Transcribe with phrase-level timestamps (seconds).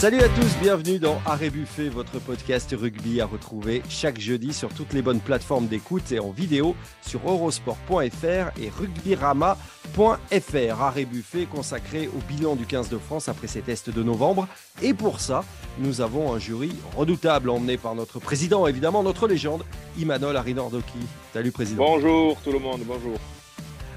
[0.00, 4.70] Salut à tous, bienvenue dans Arrêt Buffet, votre podcast rugby à retrouver chaque jeudi sur
[4.70, 6.74] toutes les bonnes plateformes d'écoute et en vidéo
[7.06, 10.80] sur eurosport.fr et rugbyrama.fr.
[10.80, 14.48] Arrêt Buffet consacré au bilan du 15 de France après ses tests de novembre.
[14.80, 15.44] Et pour ça,
[15.78, 19.66] nous avons un jury redoutable emmené par notre président, évidemment notre légende,
[19.98, 21.00] Imanol Arinordoki.
[21.34, 21.84] Salut président.
[21.84, 23.18] Bonjour tout le monde, bonjour.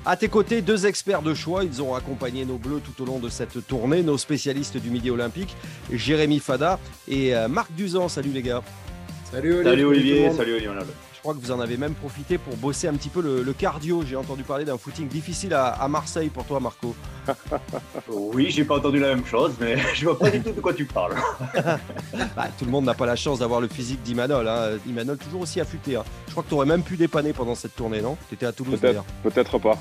[0.05, 1.63] À tes côtés, deux experts de choix.
[1.63, 5.09] Ils ont accompagné nos Bleus tout au long de cette tournée, nos spécialistes du Midi
[5.09, 5.55] Olympique,
[5.91, 8.09] Jérémy Fada et euh, Marc Duzan.
[8.09, 8.61] Salut les gars.
[9.31, 9.71] Salut Olivier.
[9.71, 10.31] Salut Olivier.
[10.33, 10.53] Salut
[11.23, 14.03] crois que vous en avez même profité pour bosser un petit peu le, cardio.
[14.05, 16.93] J'ai entendu parler d'un footing difficile à, Marseille pour toi, Marco.
[18.09, 20.73] oui, j'ai pas entendu la même chose, mais je vois pas du tout de quoi
[20.73, 21.15] tu parles.
[22.35, 24.47] Bah, tout le monde n'a pas la chance d'avoir le physique d'Imanol.
[24.47, 24.77] Hein.
[24.87, 25.95] Imanol toujours aussi affûté.
[25.95, 26.03] Hein.
[26.27, 28.17] Je crois que tu aurais même pu dépanner pendant cette tournée, non?
[28.27, 29.05] Tu étais à Toulouse d'ailleurs.
[29.23, 29.77] Peut-être pas.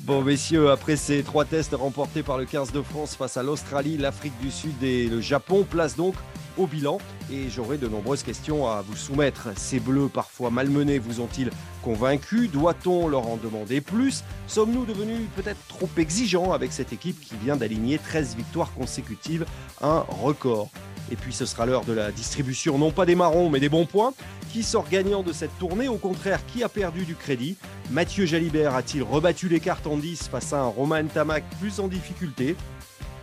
[0.00, 3.96] Bon, messieurs, après ces trois tests remportés par le 15 de France face à l'Australie,
[3.96, 6.14] l'Afrique du Sud et le Japon, place donc
[6.58, 6.98] au bilan.
[7.32, 9.48] Et j'aurai de nombreuses questions à vous soumettre.
[9.56, 11.50] Ces bleus, parfois malmenés, vous ont-ils
[11.82, 12.50] convaincus?
[12.50, 14.22] Doit-on leur en demander plus?
[14.46, 19.46] Sommes-nous devenus peut-être trop exigeants avec cette équipe qui vient d'aligner 13 victoires consécutives,
[19.82, 20.68] un record?
[21.10, 23.86] Et puis ce sera l'heure de la distribution, non pas des marrons, mais des bons
[23.86, 24.12] points.
[24.52, 25.88] Qui sort gagnant de cette tournée?
[25.88, 27.56] Au contraire, qui a perdu du crédit?
[27.90, 31.86] Mathieu Jalibert a-t-il rebattu les cartes en 10 face à un Roman Tamac plus en
[31.86, 32.56] difficulté?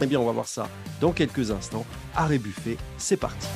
[0.01, 0.69] Eh bien, on va voir ça
[1.01, 1.85] dans quelques instants.
[2.15, 3.47] Arrêt Buffet, c'est parti.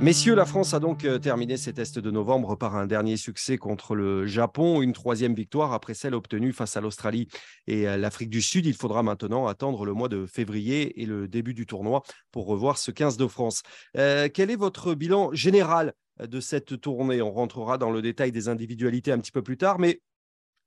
[0.00, 3.58] Messieurs, la France a donc euh, terminé ses tests de novembre par un dernier succès
[3.58, 7.26] contre le Japon, une troisième victoire après celle obtenue face à l'Australie
[7.66, 8.66] et l'Afrique du Sud.
[8.66, 12.78] Il faudra maintenant attendre le mois de février et le début du tournoi pour revoir
[12.78, 13.62] ce 15 de France.
[13.96, 17.20] Euh, quel est votre bilan général de cette tournée?
[17.20, 20.00] On rentrera dans le détail des individualités un petit peu plus tard, mais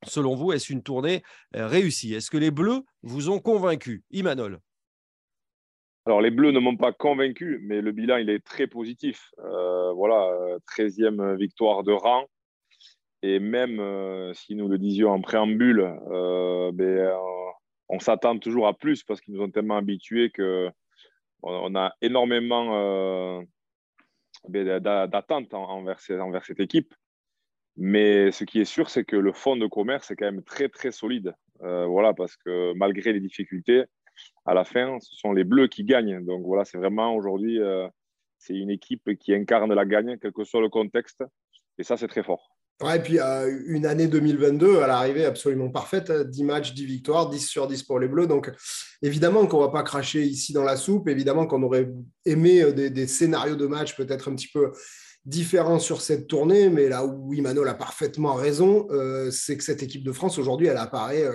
[0.06, 1.24] selon vous, est-ce une tournée
[1.56, 2.14] euh, réussie?
[2.14, 4.04] Est-ce que les Bleus vous ont convaincu?
[4.12, 4.60] Imanol
[6.06, 9.32] alors, les Bleus ne m'ont pas convaincu, mais le bilan, il est très positif.
[9.40, 12.26] Euh, voilà, 13e victoire de rang.
[13.22, 17.12] Et même euh, si nous le disions en préambule, euh, ben,
[17.88, 20.72] on s'attend toujours à plus parce qu'ils nous ont tellement habitués qu'on
[21.44, 23.44] on a énormément
[24.50, 26.96] ben, d'attentes envers, envers cette équipe.
[27.78, 30.68] Mais ce qui est sûr, c'est que le fonds de commerce est quand même très,
[30.68, 31.36] très solide.
[31.60, 33.84] voilà, parce que malgré les difficultés,
[34.46, 36.26] à la fin, ce sont les Bleus qui gagnent.
[36.26, 37.88] Donc voilà, c'est vraiment aujourd'hui, euh,
[38.38, 41.24] c'est une équipe qui incarne la gagne, quel que soit le contexte.
[41.78, 42.50] Et ça, c'est très fort.
[42.82, 47.30] Ouais, et puis euh, une année 2022 à l'arrivée absolument parfaite, 10 matchs, 10 victoires,
[47.30, 48.26] 10 sur 10 pour les Bleus.
[48.26, 48.52] Donc
[49.04, 51.92] évidemment qu'on ne va pas cracher ici dans la soupe, évidemment qu'on aurait
[52.26, 54.72] aimé euh, des, scénarios de match peut-être un petit peu
[55.26, 58.88] différents sur cette tournée, mais là où Imanol a parfaitement raison,
[59.30, 61.28] c'est que cette équipe de France aujourd'hui, elle apparaît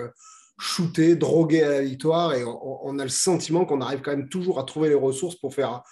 [0.59, 2.33] shooté, drogué à la victoire.
[2.33, 5.53] Et on, a le sentiment qu'on arrive quand même toujours à trouver les ressources pour
[5.53, 5.83] faire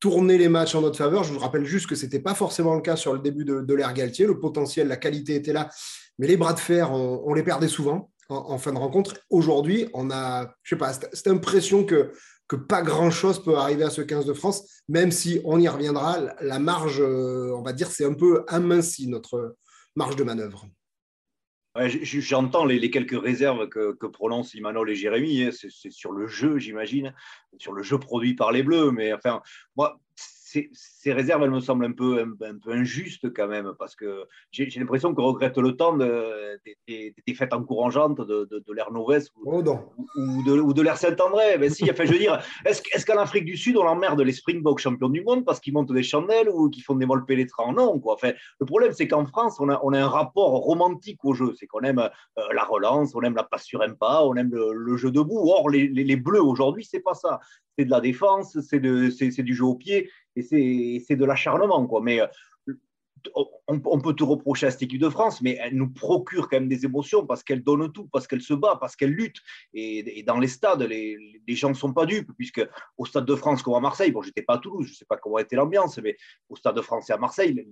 [0.00, 1.24] tourner les matchs en notre faveur.
[1.24, 3.74] Je vous rappelle juste que ce n'était pas forcément le cas sur le début de,
[3.74, 4.26] l'ère Galtier.
[4.26, 5.70] Le potentiel, la qualité était là,
[6.18, 9.16] mais les bras de fer, on, les perdait souvent en, fin de rencontre.
[9.30, 12.12] Aujourd'hui, on a, je sais pas, cette impression que,
[12.48, 16.18] que pas grand-chose peut arriver à ce 15 de France, même si on y reviendra,
[16.40, 19.56] la marge, euh, on va dire, c'est un peu aminci, notre
[19.96, 20.66] marge de manœuvre.
[21.78, 25.42] J'entends les, quelques réserves que, prononcent Imanol et Jérémy.
[25.42, 25.50] Hein.
[25.52, 27.14] C'est sur le jeu, j'imagine,
[27.58, 28.90] sur le jeu produit par les Bleus.
[28.90, 29.42] Mais enfin,
[29.76, 30.00] moi,
[30.72, 34.68] ces, réserves, elles me semblent un peu, un, peu injustes quand même, parce que j'ai
[34.76, 39.62] l'impression qu'on regrette le temps de, des, fêtes encourageantes de, de, l'ère Novès ou, oh
[40.16, 41.58] ou, de, ou de l'ère Saint-André.
[41.58, 44.32] Mais si, enfin, je veux dire, est-ce est qu'en Afrique du Sud, on emmerde les
[44.32, 47.72] Springboks champions du monde parce qu'ils montent des chandelles ou qu'ils font des molles pénétrants
[47.72, 48.14] Non, quoi.
[48.14, 51.54] Enfin, le problème, c'est qu'en France, on a, on a, un rapport romantique au jeu.
[51.58, 54.50] C'est qu'on aime euh, la relance, on aime la passe sur un pas, on aime
[54.52, 55.50] le, jeu debout.
[55.50, 57.40] Or, les, les, les Bleus, aujourd'hui, c'est pas ça.
[57.78, 61.86] C'est de la défense, c'est du jeu au pied et c'est de l'acharnement.
[61.86, 62.00] quoi.
[62.02, 62.26] Mais euh,
[63.66, 66.68] on, peut te reprocher à cette équipe de France, mais elle nous procure quand même
[66.68, 69.38] des émotions parce qu'elle donne tout, parce qu'elle se bat, parce qu'elle lutte.
[69.74, 71.16] Et, dans les stades, les,
[71.48, 72.66] gens ne sont pas dupes, puisque
[72.98, 75.04] au Stade de France comme à Marseille, bon, j'étais pas à Toulouse, je ne sais
[75.04, 76.16] pas comment était l'ambiance, mais
[76.48, 77.66] au Stade de France et à Marseille,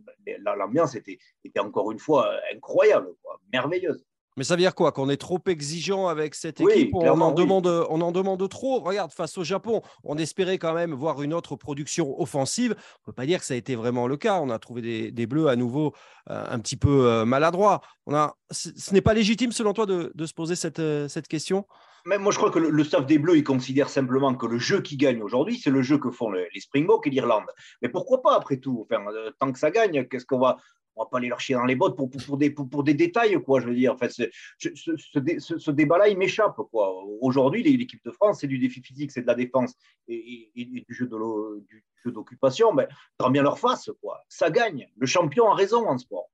[0.56, 3.08] l'ambiance était, était, encore une fois incroyable,
[3.52, 4.05] merveilleuse.
[4.36, 4.90] Mais ça veut dire quoi?
[4.90, 6.90] Qu'on est trop exigeant avec cette équipe?
[6.94, 8.81] On, en demande, on en demande trop?
[8.81, 12.72] Regarde, face au Japon, on espérait quand même voir une autre production offensive.
[12.72, 14.40] On ne peut pas dire que ça a été vraiment le cas.
[14.40, 15.94] On a trouvé des, bleus à nouveau
[16.31, 17.81] euh, un petit peu euh, maladroits.
[18.06, 21.66] On a, ce n'est pas légitime, selon toi, de, se poser cette, euh, cette question?
[22.06, 24.82] Mais moi, je crois que le, staff des Bleus, il considère simplement que le jeu
[24.82, 27.46] qui gagne aujourd'hui, c'est le jeu que font les, Springboks et l'Irlande.
[27.81, 28.86] Mais pourquoi pas, après tout?
[28.90, 29.02] Enfin,
[29.38, 30.58] Tant que ça gagne, qu'est-ce qu'on va
[30.96, 33.41] on va pas aller leur chier dans les bottes pour, pour, des, pour, des détails,
[33.43, 33.61] quoi.
[33.61, 34.25] Je veux dire, en fait, ce,
[34.58, 36.94] ce, débat-là, il m'échappe, quoi.
[37.20, 39.75] Aujourd'hui, l'équipe de France, c'est du défi physique, c'est de la défense
[40.08, 42.73] et, du jeu de du jeu d'occupation.
[42.73, 42.88] Mais
[43.19, 44.25] tant bien leur face, quoi.
[44.29, 44.88] Ça gagne.
[44.96, 46.31] Le champion a raison en sport.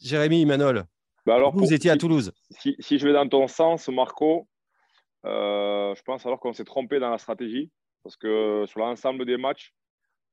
[0.00, 0.84] Jérémy, Manol.
[1.26, 2.32] Bah alors, vous étiez à Toulouse.
[2.50, 4.48] Si, si, je vais dans ton sens, Marco,
[5.26, 7.70] euh, je pense alors qu'on s'est trompé dans la stratégie
[8.02, 9.74] parce que sur l'ensemble des matchs,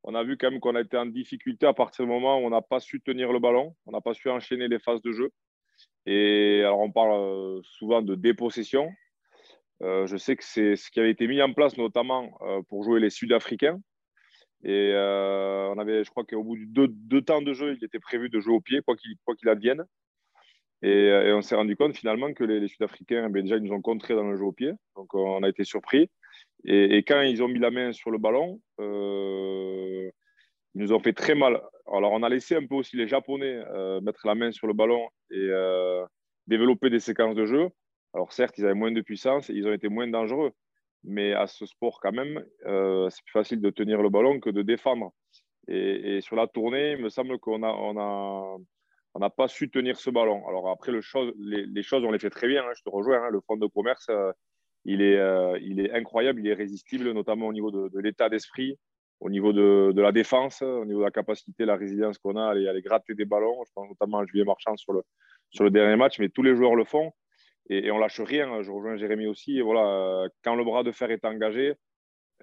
[0.08, 2.46] on a vu quand même qu'on a été en difficulté à partir du moment où
[2.46, 5.12] on n'a pas su tenir le ballon, on n'a pas su enchaîner les phases de
[5.12, 5.32] jeu.
[6.06, 8.90] Et alors, on parle euh, souvent de dépossession.
[9.84, 12.32] Euh, je sais que c'est ce qui avait été mis en place notamment
[12.70, 13.80] pour jouer les Sud-Africains.
[14.64, 18.30] Et on avait, je crois qu'au bout de deux, temps de jeu, il était prévu
[18.30, 19.86] de jouer au pied, quoi qu'il advienne.
[20.84, 24.16] Euh, et, on s'est rendu compte finalement que les, Sud-Africains, déjà, ils nous ont contrés
[24.16, 24.72] dans le jeu au pied.
[24.96, 26.10] Donc, on a été surpris.
[26.66, 30.10] Et, quand ils ont mis la main sur le ballon, euh,
[30.76, 31.62] ils nous ont fait très mal.
[31.92, 34.74] Alors, on a laissé un peu aussi les Japonais euh, mettre la main sur le
[34.74, 35.50] ballon et
[36.48, 37.70] développer des séquences de jeu.
[38.14, 40.52] Alors, certes, ils avaient moins de puissance et ils ont été moins dangereux.
[41.04, 44.62] Mais à ce sport, quand même, c'est plus facile de tenir le ballon que de
[44.62, 45.12] défendre.
[45.68, 48.58] Et, sur la tournée, il me semble qu'on a, on a,
[49.18, 50.48] on n'a pas su tenir ce ballon.
[50.48, 51.02] Alors après, le
[51.40, 53.24] les, choses, on les fait très bien, hein, je te rejoins.
[53.24, 53.30] Hein.
[53.32, 54.32] le fonds de commerce, euh,
[54.86, 58.78] il, est, euh, il est incroyable, il est résistible, notamment au niveau de, l'état d'esprit,
[59.20, 62.52] au niveau de, la défense, au niveau de la capacité, la résilience qu'on a à
[62.52, 63.64] aller, gratter des ballons.
[63.66, 66.84] Je pense notamment à Julien Marchand sur le, dernier match, mais tous les joueurs le
[66.84, 67.12] font.
[67.72, 68.62] Et, on lâche rien.
[68.62, 69.58] Je rejoins Jérémy aussi.
[69.58, 71.74] Et voilà, euh, quand le bras de fer est engagé,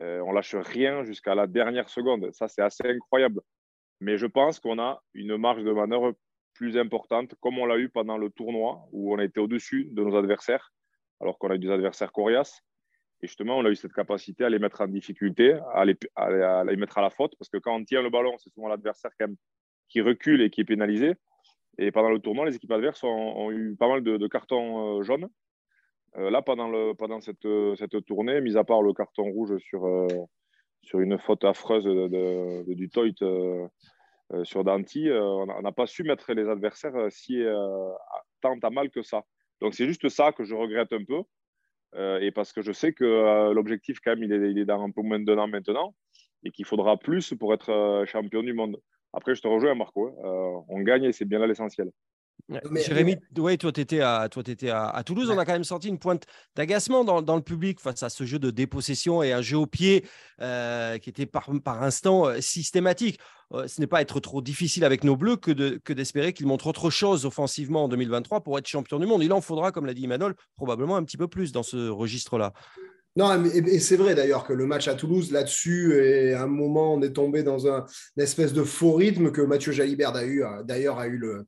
[0.01, 2.33] on lâche rien jusqu'à la dernière seconde.
[2.33, 3.43] Ça, c'est assez incroyable.
[4.01, 6.15] Mais je pense qu'on a une marge de manœuvre
[6.55, 10.03] plus importante, comme on l'a eu pendant le tournoi, où on a été au-dessus de
[10.03, 10.73] nos adversaires,
[11.21, 12.63] alors qu'on a eu des adversaires coriaces.
[13.23, 15.97] Et justement, on a eu cette capacité à les mettre en difficulté, à les,
[16.77, 19.11] mettre à la faute, parce que quand on tient le ballon, c'est souvent l'adversaire
[19.89, 21.15] qui recule et qui est pénalisé.
[21.79, 25.29] Et pendant le tournoi, les équipes adverses ont, eu pas mal de, cartons euh, jaunes.
[26.17, 27.41] Euh, là, pendant, pendant cette,
[28.07, 30.07] tournée, mis à part le carton rouge sur, euh,
[30.85, 33.67] sur une faute affreuse de, du Toit euh,
[34.43, 37.43] sur Danti, euh, on n'a pas su mettre les adversaires euh, si
[38.41, 39.23] tant à mal que ça.
[39.61, 41.23] Donc c'est juste ça que je regrette un peu.
[42.21, 44.91] et parce que je sais que l'objectif, quand même, il est, il est, dans un
[44.91, 45.95] peu moins d'un an maintenant
[46.43, 48.79] et qu'il faudra plus pour être champion du monde.
[49.13, 50.09] Après, je te rejoins, Marco.
[50.09, 50.65] Hein.
[50.69, 51.91] on gagne et c'est bien là l'essentiel.
[52.75, 55.31] Jérémy, ouais, toi, tu étais, à, toi, étais à, Toulouse.
[55.31, 58.25] On a quand même sorti une pointe d'agacement dans, dans, le public face à ce
[58.25, 60.05] jeu de dépossession et un jeu au pied
[60.41, 63.19] euh, qui était par, par instant euh, systématique.
[63.55, 66.47] Euh, ce n'est pas être trop difficile avec nos Bleus que, de, que d'espérer qu'ils
[66.47, 69.23] montrent autre chose offensivement en 2023 pour être champion du monde.
[69.23, 72.53] Il en faudra, comme l'a dit Emmanuel, probablement un petit peu plus dans ce registre-là.
[73.17, 77.03] Non, et c'est vrai d'ailleurs que le match à Toulouse, là-dessus, à un moment, on
[77.03, 77.87] est tombé dans un,
[78.17, 81.47] une espèce de faux rythme que Mathieu Jalibert a eu, d'ailleurs a eu le,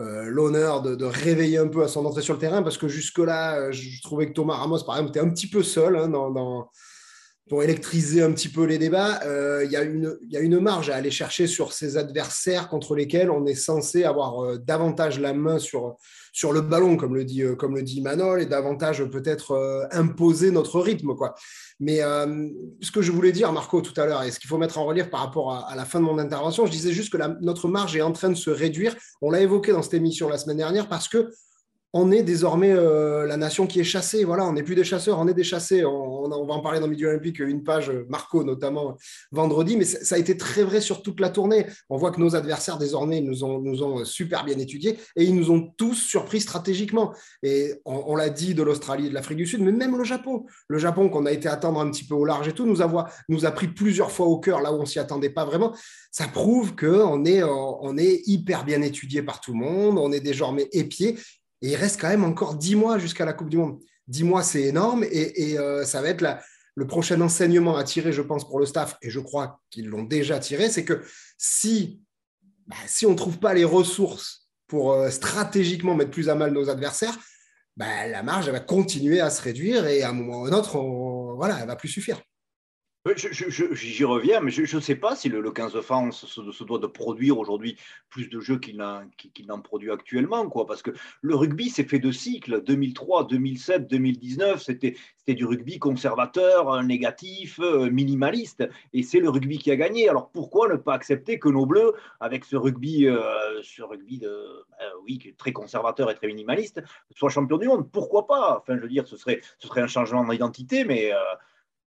[0.00, 3.58] euh, l'honneur de, réveiller un peu à son entrée sur le terrain parce que jusque-là,
[3.58, 6.70] euh, je trouvais que Thomas Ramos, par exemple, était un petit peu seul hein, dans,
[7.50, 9.20] pour électriser un petit peu les débats.
[9.24, 13.44] Euh, il y, a une marge à aller chercher sur ces adversaires contre lesquels on
[13.44, 15.96] est censé avoir davantage la main sur,
[16.52, 21.12] le ballon, comme le dit, comme le dit Manol, et davantage peut-être imposer notre rythme.
[21.80, 22.46] Mais euh,
[22.82, 24.84] ce que je voulais dire, Marco, tout à l'heure, et ce qu'il faut mettre en
[24.84, 27.96] relief par rapport à, la fin de mon intervention, je disais juste que notre marge
[27.96, 28.94] est en train de se réduire.
[29.22, 31.30] On l'a évoqué dans cette émission la semaine dernière parce que
[31.92, 34.24] on est désormais euh, la nation qui est chassée.
[34.24, 35.84] Voilà, on n'est plus des chasseurs, on est des chassés.
[35.84, 38.96] On, va en parler dans Midi Olympique, une page, Marco notamment,
[39.32, 41.66] vendredi, mais ça a été très vrai sur toute la tournée.
[41.88, 45.72] On voit que nos adversaires, désormais, nous ont, super bien étudiés et ils nous ont
[45.76, 47.12] tous surpris stratégiquement.
[47.42, 50.46] Et on, l'a dit de l'Australie et de l'Afrique du Sud, mais même le Japon.
[50.68, 53.10] Le Japon, qu'on a été attendre un petit peu au large et tout, nous a,
[53.28, 55.74] nous a pris plusieurs fois au cœur, là où on s'y attendait pas vraiment.
[56.12, 60.20] Ça prouve qu'on est, on est hyper bien étudié par tout le monde, on est
[60.20, 61.16] désormais épié
[61.62, 63.80] et il reste quand même encore dix mois jusqu'à la Coupe du Monde.
[64.08, 65.04] Dix mois, c'est énorme.
[65.04, 66.24] Et, euh, ça va être
[66.74, 68.96] le prochain enseignement à tirer, je pense, pour le staff.
[69.02, 70.70] Et je crois qu'ils l'ont déjà tiré.
[70.70, 71.02] C'est que
[71.36, 72.00] si,
[72.66, 76.70] bah, on ne trouve pas les ressources pour euh, stratégiquement mettre plus à mal nos
[76.70, 77.18] adversaires,
[77.76, 80.52] bah, la marge va continuer à se réduire et à un moment ou à un
[80.52, 80.78] autre,
[81.36, 82.20] voilà, elle va plus suffire.
[83.16, 86.86] J'y reviens, mais je ne sais pas si le, 15 de France se, doit de
[86.86, 87.78] produire aujourd'hui
[88.10, 90.46] plus de jeux qu'il n'en produit actuellement.
[90.50, 90.90] Quoi, parce que
[91.22, 92.62] le rugby, s'est fait de cycles.
[92.62, 94.96] 2003, 2007, 2019, c'était
[95.28, 98.68] du rugby conservateur, négatif, euh, minimaliste.
[98.92, 100.10] Et c'est le rugby qui a gagné.
[100.10, 104.66] Alors pourquoi ne pas accepter que nos Bleus, avec ce rugby, euh, ce rugby de,
[104.78, 106.82] ben oui, très conservateur et très minimaliste,
[107.16, 107.90] soient champions du monde?
[107.90, 108.58] Pourquoi pas?
[108.58, 109.40] Enfin, je veux dire, ce serait,
[109.76, 111.14] un changement d'identité, mais...
[111.14, 111.16] Euh,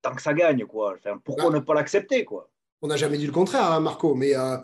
[0.03, 0.97] tant que ça gagne, quoi.
[1.25, 1.55] pourquoi ah.
[1.55, 2.51] ne pas l'accepter, quoi?
[2.81, 4.57] On n'a jamais dit le contraire, hein, Marco, mais, euh,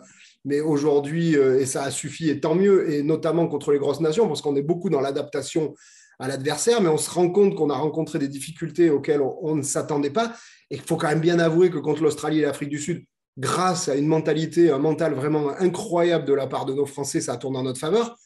[0.45, 4.27] mais aujourd'hui, et ça a suffi, et tant mieux, et notamment contre les grosses nations,
[4.27, 5.73] parce qu'on est beaucoup dans l'adaptation
[6.19, 9.61] à l'adversaire, mais on se rend compte qu'on a rencontré des difficultés auxquelles on, ne
[9.61, 10.33] s'attendait pas.
[10.69, 13.05] Et il faut quand même bien avouer que contre l'Australie et l'Afrique du Sud,
[13.37, 17.33] grâce à une mentalité, un mental vraiment incroyable de la part de nos Français, ça
[17.33, 18.17] a tourné en notre faveur.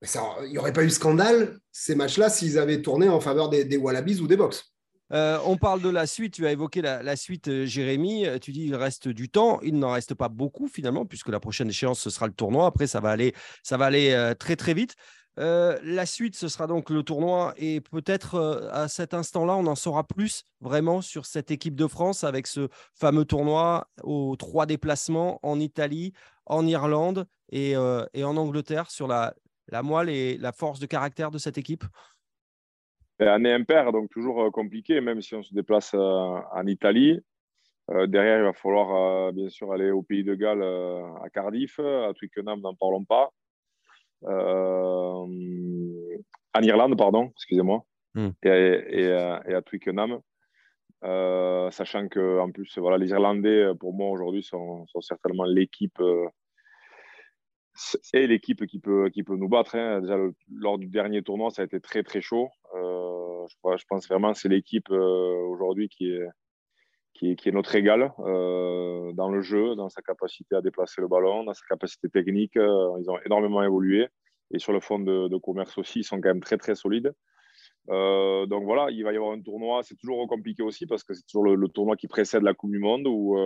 [0.00, 3.48] Mais ça, il n'y aurait pas eu scandale, ces matchs-là, s'ils avaient tourné en faveur
[3.48, 4.72] des, Wallabies ou des Box.
[5.12, 8.26] Euh, on parle de la suite, tu as évoqué la, suite, euh, Jérémy.
[8.26, 9.60] Euh, tu dis il reste du temps.
[9.62, 12.66] Il n'en reste pas beaucoup finalement, puisque la prochaine échéance, ce sera le tournoi.
[12.66, 14.94] Après, ça va aller, ça va aller très très vite.
[15.36, 20.04] La suite, ce sera donc le tournoi et peut-être à cet instant-là, on en saura
[20.04, 25.60] plus vraiment sur cette équipe de France avec ce fameux tournoi aux trois déplacements en
[25.60, 26.12] Italie,
[26.48, 29.34] en Irlande et, euh, en Angleterre sur la,
[29.82, 31.84] moelle et la force de caractère de cette équipe.
[33.20, 37.20] Année impaire, donc toujours compliqué, même si on se déplace en Italie.
[38.06, 42.60] derrière, il va falloir bien sûr aller au pays de Galles, à Cardiff, à Twickenham,
[42.60, 43.32] n'en parlons pas.
[44.24, 46.18] Euh,
[46.54, 47.84] en Irlande, pardon, excusez-moi,
[48.14, 48.30] hmm.
[48.42, 48.48] et,
[48.90, 50.20] et, à Twickenham.
[51.04, 56.26] Euh, sachant que en plus voilà les Irlandais pour moi aujourd'hui sont, certainement l'équipe euh,
[58.12, 60.00] et l'équipe qui peut qui peut nous battre hein.
[60.00, 60.16] déjà
[60.50, 64.48] lors du dernier tournoi ça a été très très chaud je, je, pense vraiment c'est
[64.48, 66.26] l'équipe aujourd'hui qui est
[67.18, 71.44] qui est, notre égal euh, dans le jeu, dans sa capacité à déplacer le ballon,
[71.44, 72.56] dans sa capacité technique.
[72.56, 74.06] Euh, ils ont énormément évolué.
[74.52, 77.12] Et sur le fond de, commerce aussi, ils sont quand même très, très solides.
[77.90, 79.82] Euh, donc voilà, il va y avoir un tournoi.
[79.82, 82.78] C'est toujours compliqué aussi parce que c'est toujours le, tournoi qui précède la Coupe du
[82.78, 83.06] Monde.
[83.06, 83.36] Où,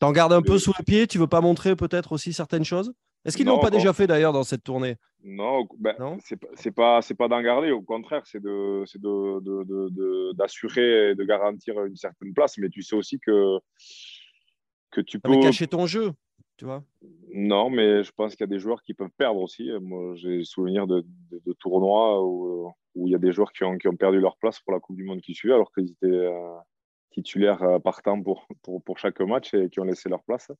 [0.00, 2.92] T'en gardes un peu sous le pied Tu veux pas montrer peut-être aussi certaines choses?
[3.24, 4.96] Est-ce qu'ils ne l'ont pas déjà fait d'ailleurs dans cette tournée?
[5.22, 7.70] Non, ben, c'est pas c'est pas d'en garder.
[7.70, 8.84] Au contraire, c'est de
[10.34, 12.58] d'assurer de, de, et de garantir une certaine place.
[12.58, 13.58] Mais tu sais aussi que
[14.90, 16.12] que tu peux cacher ton jeu,
[16.56, 16.84] tu vois
[17.32, 19.70] Non, mais je pense qu'il y a des joueurs qui peuvent perdre aussi.
[19.80, 21.04] Moi, j'ai souvenir de,
[21.58, 24.60] tournois où, où, il y a des joueurs qui ont, qui ont perdu leur place
[24.60, 26.54] pour la Coupe du Monde qui suit, alors qu'ils étaient euh,
[27.10, 30.50] titulaires euh, partants pour, pour, pour chaque match et qui ont laissé leur place.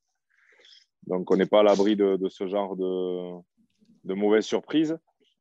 [1.07, 4.97] Donc, on n'est pas à l'abri de, ce genre de, mauvaises surprises.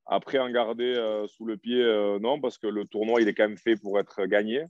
[0.07, 3.35] Après, en garder euh, sous le pied, euh, non, parce que le tournoi, il est
[3.35, 4.67] quand même fait pour être gagné.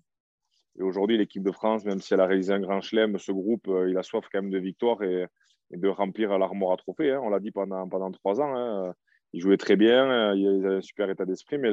[0.78, 3.66] Et aujourd'hui, l'équipe de France, même si elle a réalisé un grand chelem, ce groupe,
[3.68, 5.26] euh, il a soif quand même de victoire et,
[5.70, 7.10] de remplir l'armoire à trophée.
[7.10, 7.20] Hein.
[7.24, 8.54] On l'a dit pendant, trois ans.
[8.54, 8.94] Hein.
[9.32, 11.70] Il jouait très bien, il avait un super état d'esprit, mais,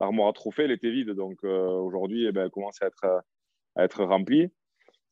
[0.00, 1.10] l'armoire à trophée, elle était vide.
[1.10, 2.88] Donc aujourd'hui, eh ben, elle commence à
[3.82, 4.50] être remplie.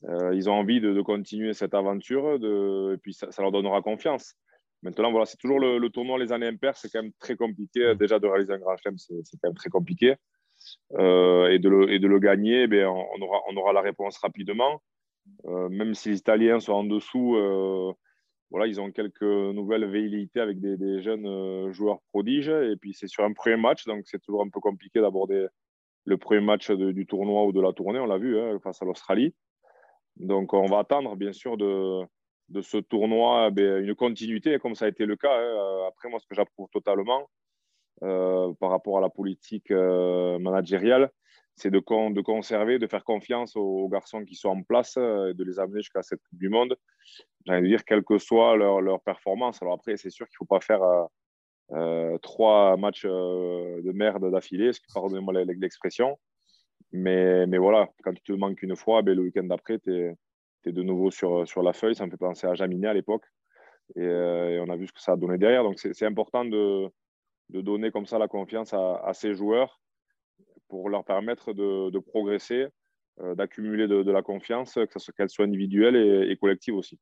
[0.09, 4.35] Euh, ils ont envie de, continuer cette aventure de, et puis ça, leur donnera confiance.
[4.83, 7.95] Maintenant, voilà, c'est toujours le, tournoi les années impaires, c'est quand même très compliqué.
[7.95, 7.95] Mm.
[7.97, 10.17] Déjà de réaliser un grand chelem, c'est quand même très compliqué.
[10.99, 14.19] Euh, et, de le, et de le gagner, eh on, aura, on aura la réponse
[14.19, 14.83] rapidement.
[15.47, 17.37] Euh, même si les Italiens sont en dessous,
[18.51, 22.51] voilà, ils ont quelques nouvelles velléités avec des, jeunes joueurs prodiges.
[22.51, 25.47] Et puis c'est sur un premier match, donc c'est toujours un peu compliqué d'aborder
[26.05, 28.85] le premier match du tournoi ou de la tournée, on l'a vu, hein, face à
[28.85, 29.35] l'Australie.
[30.17, 32.07] Donc, on va attendre, bien sûr, de,
[32.61, 35.35] ce tournoi ben, une continuité, comme ça a été le cas.
[35.37, 35.89] Hein.
[35.89, 37.29] Après, moi, ce que j'approuve totalement
[38.03, 41.11] euh, par rapport à la politique euh, managériale,
[41.55, 45.35] c'est de, de, conserver, de faire confiance aux, garçons qui sont en place euh, et
[45.35, 46.77] de les amener jusqu'à cette Coupe du Monde.
[47.47, 49.63] J'ai dire, quelle que soit leur, leur performance.
[49.63, 50.81] Alors après, c'est sûr qu'il ne faut pas faire
[52.23, 56.19] trois matchs de merde d'affilée, pardonnez-moi l'expression.
[56.97, 60.73] Mais, mais voilà, quand tu te manques une fois, ben, le week-end d'après, tu es,
[60.73, 61.97] de nouveau sur, sur la feuille.
[61.97, 63.25] Ça me fait penser à Jaminet à l'époque.
[63.99, 65.65] Euh, et, on a vu ce que ça a donné derrière.
[65.65, 66.89] Donc, c'est important de,
[67.51, 69.81] de, donner comme ça la confiance à, à ces joueurs
[70.69, 72.69] pour leur permettre de, de progresser,
[73.21, 74.79] euh, d'accumuler de, de, la confiance,
[75.17, 77.01] qu'elle soit individuelle et collective aussi.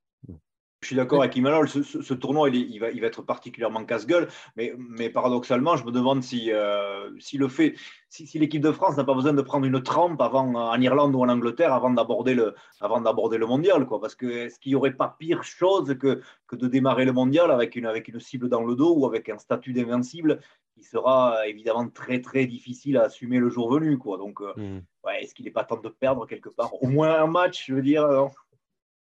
[0.82, 4.74] Je suis d'accord avec Imanol, ce, tournoi, il, va, il, va, être particulièrement casse-gueule, mais,
[4.76, 7.76] mais, paradoxalement, je me demande si, euh, si le fait,
[8.08, 11.20] si, l'équipe de France n'a pas besoin de prendre une trempe avant, en Irlande ou
[11.20, 14.00] en Angleterre avant d'aborder le, avant d'aborder le mondial, quoi.
[14.00, 17.52] Parce que est-ce qu'il n'y aurait pas pire chose que, que de démarrer le mondial
[17.52, 20.40] avec une, avec une cible dans le dos ou avec un statut d'invincible
[20.74, 24.18] qui sera évidemment très très difficile à assumer le jour venu, quoi.
[24.18, 24.80] Donc, euh, mmh.
[25.04, 27.74] ouais, est-ce qu'il n'est pas temps de perdre quelque part au moins un match, je
[27.74, 28.04] veux dire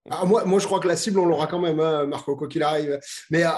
[0.09, 2.47] ah, moi, moi, je crois que la cible, on l'aura quand même, hein, Marco, quoi
[2.47, 2.99] qu'il arrive.
[3.29, 3.51] Mais euh,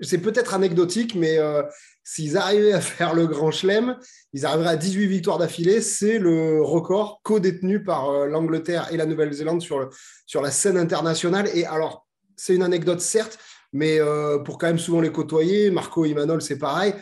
[0.00, 1.62] c'est peut-être anecdotique, mais euh,
[2.04, 3.96] s'ils arrivaient à faire le grand chelem,
[4.32, 5.80] ils arriveraient à 18 victoires d'affilée.
[5.80, 9.88] C'est le record co-détenu par euh, l'Angleterre et la Nouvelle-Zélande sur,
[10.26, 11.48] sur la scène internationale.
[11.54, 13.38] Et alors, c'est une anecdote, certes,
[13.72, 13.98] mais
[14.44, 16.94] pour quand même souvent les côtoyer, Marco et Manol, c'est pareil.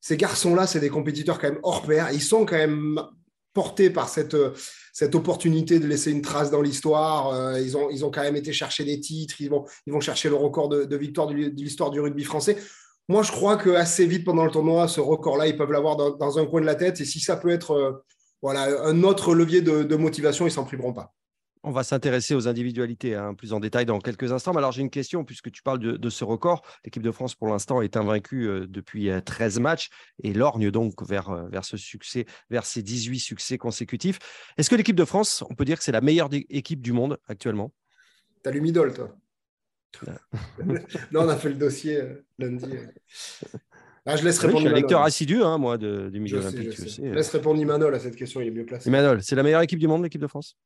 [0.00, 2.10] Ces garçons-là, c'est des compétiteurs quand même hors pair.
[2.12, 2.98] Ils sont quand même
[3.52, 4.36] portés par cette
[4.98, 7.56] cette opportunité de laisser une trace dans l'histoire.
[7.60, 10.68] ils, ont, ils ont quand même été chercher des titres, ils vont, chercher le record
[10.68, 12.56] de, victoire de, l'histoire du rugby français.
[13.08, 16.38] Moi, je crois que assez vite pendant le tournoi, ce record-là, ils peuvent l'avoir dans,
[16.40, 17.00] un coin de la tête.
[17.00, 18.02] Et si ça peut être
[18.42, 21.14] voilà, un autre levier de, de motivation, ils s'en priveront pas.
[21.62, 24.52] On va s'intéresser aux individualités hein, plus en détail dans quelques instants.
[24.52, 26.62] Mais alors, j'ai une question, puisque tu parles de, ce record.
[26.84, 29.90] L'équipe de France, pour l'instant, est invaincue euh, depuis 13 euh, matchs
[30.22, 34.18] et lorgne donc vers, euh, vers ce succès, vers ces 18 succès consécutifs.
[34.56, 37.18] Est-ce que l'équipe de France, on peut dire que c'est la meilleure équipe du monde
[37.26, 37.72] actuellement?
[38.42, 39.14] T'as l'humidole, toi?
[41.12, 42.02] Non, on a fait le dossier
[42.38, 42.66] lundi.
[44.04, 44.60] Ah, je laisse répondre.
[44.60, 46.72] je suis un lecteur assidu, hein, moi, du milieu olympique.
[46.72, 48.88] Je, laisse répondre Imanol à cette question, il est mieux placé.
[48.88, 50.56] Imanol, c'est la meilleure équipe du monde, l'équipe de France?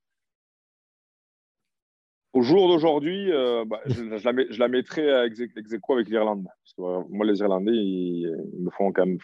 [2.33, 5.41] Au jour d'aujourd'hui, euh, bah, je, la, mettrais ex,
[5.73, 6.45] aequo avec l'Irlande.
[6.45, 9.19] Parce que euh, moi, les Irlandais, ils, me font quand même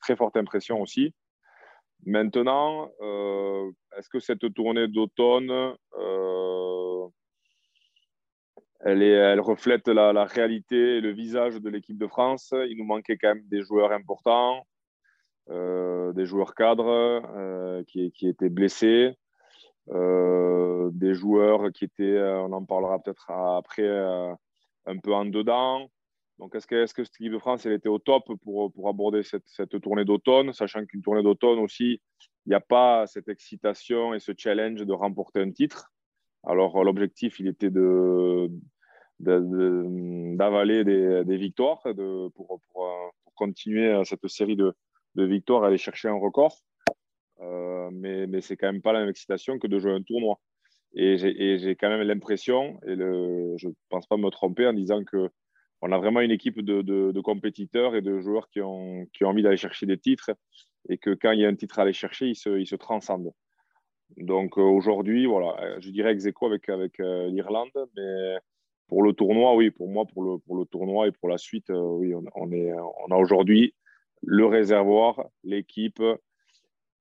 [0.00, 1.14] très forte impression aussi.
[2.04, 5.74] Maintenant, euh, est-ce que cette tournée d'automne,
[8.82, 12.54] elle, reflète la, réalité et le visage de l'équipe de France?
[12.68, 14.66] Il nous manquait quand même des joueurs importants,
[15.48, 19.14] des joueurs cadres qui étaient blessés.
[19.92, 24.32] Euh, des joueurs qui étaient, euh, on en parlera peut-être après, euh,
[24.86, 25.88] un peu en dedans.
[26.38, 28.88] Donc, est-ce que, est que cette équipe de France, elle était au top pour, pour
[28.88, 32.00] aborder cette, tournée d'automne, sachant qu'une tournée d'automne aussi,
[32.46, 35.92] il n'y a pas cette excitation et ce challenge de remporter un titre.
[36.44, 38.48] Alors, l'objectif, il était de,
[39.18, 42.88] d'avaler des, des, victoires de, pour, pour,
[43.24, 44.72] pour, continuer cette série de,
[45.16, 46.56] de victoires, aller chercher un record.
[47.40, 50.40] Euh, mais, mais c'est quand même pas la même excitation que de jouer un tournoi.
[50.94, 55.04] Et j'ai quand même l'impression, et le, je ne pense pas me tromper en disant
[55.04, 55.30] que
[55.82, 59.28] on a vraiment une équipe de, de, compétiteurs et de joueurs qui ont, qui ont
[59.28, 60.30] envie d'aller chercher des titres
[60.88, 62.76] et que quand il y a un titre à aller chercher, ils se, ils se
[62.76, 63.32] transcendent.
[64.16, 68.36] Donc euh, aujourd'hui, voilà, je dirais ex avec, avec euh, l'Irlande, mais
[68.88, 71.70] pour le tournoi, oui, pour moi, pour le, pour le tournoi et pour la suite,
[71.70, 73.74] oui, on, est, on a aujourd'hui
[74.22, 76.02] le réservoir, l'équipe,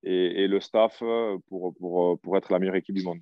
[0.03, 3.19] et, le staff euh, pour, pour, euh, pour, être la meilleure équipe du monde.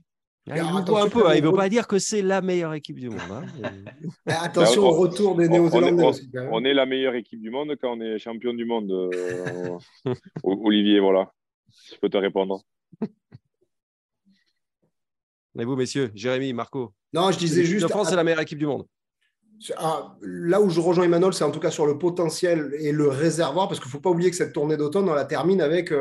[0.50, 1.36] Ah, il un peu, hein.
[1.36, 3.20] il ne veut pas dire que c'est la meilleure équipe du monde.
[3.30, 3.44] Hein.
[4.28, 6.22] attention au retour des Néo-Zélandais.
[6.52, 8.90] On, est la meilleure équipe du monde quand on est champion du monde.
[8.90, 9.78] Euh,
[10.44, 11.34] Olivier, voilà.
[11.92, 12.62] Je peux te répondre.
[15.60, 17.82] Et vous, messieurs, Jérémy, Marco Non, je disais juste.
[17.82, 18.86] La France, c'est la meilleure équipe du monde.
[19.76, 23.10] Ah, là où je rejoins Emmanuel, c'est en tout cas sur le potentiel et le
[23.10, 25.92] réservoir, parce qu'il ne faut pas oublier que cette tournée d'automne, on la termine avec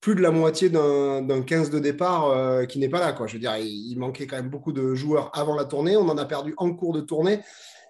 [0.00, 3.12] plus de la moitié d'un 15 de départ euh, qui n'est pas là.
[3.12, 3.26] Quoi.
[3.26, 5.96] Je veux dire, il, manquait quand même beaucoup de joueurs avant la tournée.
[5.96, 7.40] On en a perdu en cours de tournée.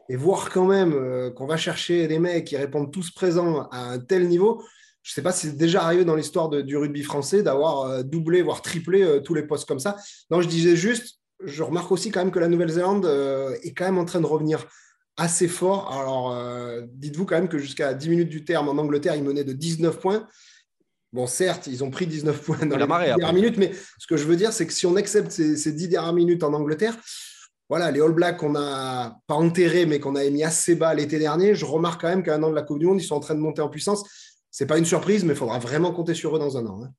[0.09, 3.92] Et voir quand même euh, qu'on va chercher des mecs qui répondent tous présents à
[3.92, 4.61] un tel niveau,
[5.03, 8.03] je ne sais pas si c'est déjà arrivé dans l'histoire du rugby français d'avoir euh,
[8.03, 9.96] doublé, voire triplé tous les postes comme ça.
[10.33, 13.07] Non, je disais juste, je remarque aussi quand même que la Nouvelle-Zélande
[13.62, 14.66] est quand même en train de revenir
[15.16, 15.92] assez fort.
[15.92, 16.37] Alors,
[16.92, 20.01] dites-vous quand même que jusqu'à 10 minutes du terme, en Angleterre, il menait de 19
[20.01, 20.27] points.
[21.12, 24.16] Bon, certes, ils ont pris 19 points dans la les dernières minutes, mais ce que
[24.16, 26.96] je veux dire, c'est que si on accepte ces, ces 10 dernières minutes en Angleterre,
[27.70, 31.20] voilà, les All Blacks qu'on n'a pas enterrés, mais qu'on a mis assez bas l'été
[31.20, 33.14] dernier, je remarque quand même qu'à un an de la Coupe du Monde, ils sont
[33.14, 34.03] en train de monter en puissance.
[34.51, 36.83] Ce n'est pas une surprise, mais il faudra vraiment compter sur eux dans un an.
[36.83, 36.90] Hein.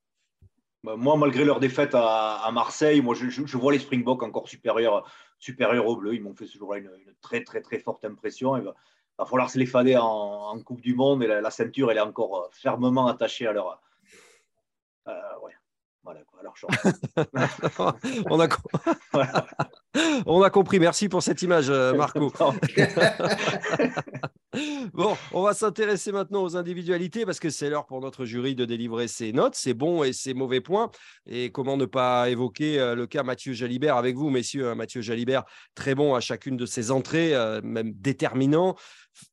[0.85, 5.05] Bah, moi, malgré leur défaite à, Marseille, moi, je, vois les Springboks encore supérieurs,
[5.39, 6.15] supérieurs aux Bleus.
[6.15, 6.89] Ils m'ont fait ce jour-là une,
[7.21, 8.55] très, très, très forte impression.
[8.55, 11.97] Il va, falloir se les fader en, Coupe du Monde et la, la, ceinture, elle
[11.97, 13.75] est encore fermement attachée à leur, euh,
[15.07, 15.53] ouais.
[16.03, 16.39] Voilà, quoi.
[16.39, 16.55] Alors,
[18.31, 18.47] on, a...
[20.25, 20.79] on a compris.
[20.79, 22.33] Merci pour cette image, euh, Marco.
[24.93, 28.65] bon, on va s'intéresser maintenant aux individualités parce que c'est l'heure pour notre jury de
[28.65, 30.89] délivrer ses notes, ses bons et ses mauvais points.
[31.27, 34.69] Et comment ne pas évoquer euh, le cas Mathieu Jalibert avec vous, messieurs.
[34.69, 35.43] Hein, Mathieu Jalibert,
[35.75, 38.75] très bon à chacune de ses entrées, même déterminant.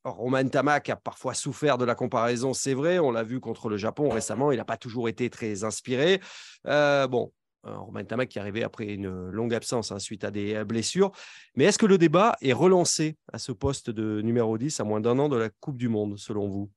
[0.05, 2.99] Roman Tamak a parfois souffert de la comparaison, c'est vrai.
[2.99, 4.53] On l'a vu contre le Japon récemment.
[4.53, 6.21] Il n'a pas toujours été très inspiré.
[6.67, 7.33] Euh, bon,
[7.67, 10.65] euh, Romain Tamak qui est arrivé après une longue absence hein, suite à des euh,
[10.65, 11.13] blessures.
[11.57, 15.01] Mais est-ce que le débat est relancé à ce poste de numéro 10 à moins
[15.01, 16.71] d'un an de la Coupe du Monde, selon vous?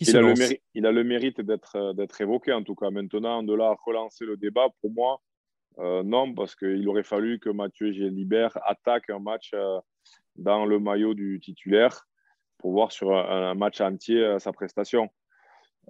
[0.00, 2.90] Il, a le mérite, il, a le mérite, d'être évoqué, en tout cas.
[2.90, 5.20] Maintenant, de là à relancer le débat, pour moi,
[5.78, 9.52] non, parce qu'il aurait fallu que Mathieu Gélibert attaque un match
[10.36, 12.06] dans le maillot du titulaire
[12.62, 15.10] pour voir sur un, match entier euh, sa prestation.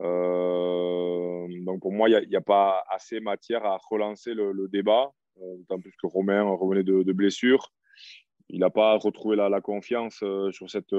[0.01, 5.57] Euh, donc pour moi, il n'y a, pas assez matière à relancer le, débat, euh,
[5.59, 7.73] d'autant plus que Romain revenait de, blessure.
[8.49, 10.95] Il n'a pas retrouvé la, confiance sur cette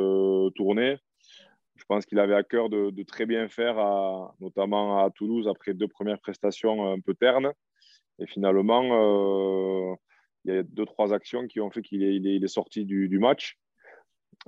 [0.55, 0.97] tournée.
[1.75, 3.75] Je pense qu'il avait à cœur de, très bien faire,
[4.39, 7.51] notamment à Toulouse, après deux premières prestations un peu ternes.
[8.19, 9.97] Et finalement,
[10.45, 13.57] il y a deux, trois actions qui ont fait qu'il est, sorti du, match.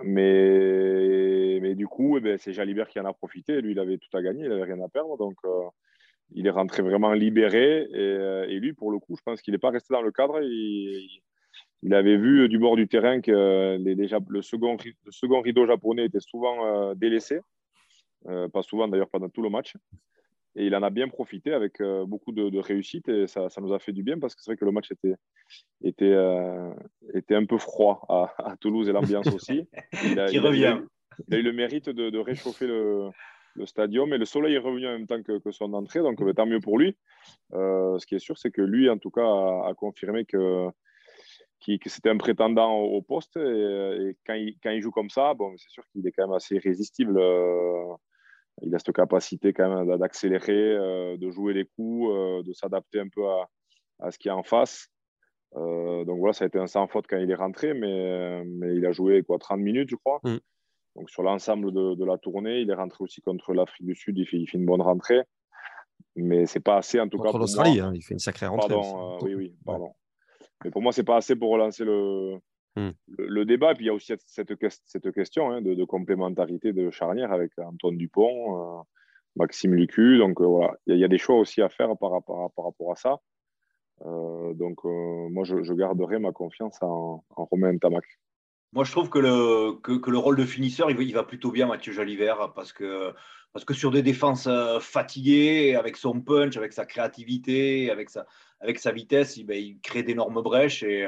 [0.03, 3.61] Mais, du coup, eh ben, c'est Jalibert qui en a profité.
[3.61, 5.17] Lui, il avait tout à gagner, il n'avait rien à perdre.
[5.17, 5.35] Donc,
[6.33, 7.87] il est rentré vraiment libéré.
[7.93, 10.41] Et, et, lui, pour le coup, je pense qu'il n'est pas resté dans le cadre.
[10.41, 16.65] Il, avait vu du bord du terrain que les, le, second, rideau japonais était souvent
[16.65, 17.39] euh, délaissé.
[18.27, 19.75] Euh, pas souvent d'ailleurs pendant tout le match.
[20.55, 23.73] Et il en a bien profité avec euh, beaucoup de, réussite et ça, ça, nous
[23.73, 25.15] a fait du bien parce que c'est vrai que le match était,
[25.83, 26.15] était,
[27.13, 29.67] était un peu froid à, Toulouse et l'ambiance aussi.
[30.03, 30.79] Il a, Qui revient.
[31.27, 33.09] il a eu le mérite de, réchauffer le,
[33.55, 36.45] le, stadium et le soleil est revenu en même temps que, son entrée, donc tant
[36.45, 36.95] mieux pour lui.
[37.51, 40.69] ce qui est sûr, c'est que lui, en tout cas, a confirmé que
[41.79, 43.37] que c'était un prétendant au, poste.
[43.37, 46.35] Et, quand, il, quand, il, joue comme ça, bon, c'est sûr qu'il est quand même
[46.35, 47.19] assez irrésistible.
[48.61, 52.53] Euh, il a cette capacité quand même d'accélérer, euh, de jouer les coups, euh, de
[52.53, 53.47] s'adapter un peu à,
[53.99, 54.89] à ce qu'il y a en face.
[55.53, 58.85] donc voilà, ça a été un sans faute quand il est rentré, mais, mais il
[58.85, 60.19] a joué quoi, 30 minutes, je crois.
[60.23, 60.37] Mm.
[60.95, 64.17] Donc sur l'ensemble de, de, la tournée, il est rentré aussi contre l'Afrique du Sud,
[64.17, 65.23] il fait, il fait une bonne rentrée.
[66.17, 67.25] Mais c'est pas assez en tout cas.
[67.25, 68.73] Contre l'Australie, hein, il fait une sacrée rentrée.
[68.73, 69.91] Pardon, oui, oui, pardon.
[70.63, 72.39] Mais pour moi, c'est pas assez pour relancer le,
[72.75, 72.91] hmm.
[73.07, 73.71] le, débat.
[73.71, 74.53] Et puis il y a aussi cette,
[74.85, 78.83] cette question hein, de, complémentarité de charnière avec Antoine Dupont, euh,
[79.35, 80.17] Maxime Lucu.
[80.17, 82.91] Donc euh, voilà, il y, a des choix aussi à faire par, rapport, par rapport
[82.91, 83.19] à ça.
[84.05, 88.05] Euh, donc moi, je, garderai ma confiance en, Romain Tamac.
[88.73, 91.51] Moi, je trouve que le, que, le rôle de finisseur, il va, il va, plutôt
[91.51, 93.13] bien, Mathieu Jalivert, parce que,
[93.53, 94.49] parce que sur des défenses
[94.81, 98.25] fatiguées, avec son punch, avec sa créativité, avec sa,
[98.59, 101.07] avec sa vitesse, il, ben, il crée d'énormes brèches et,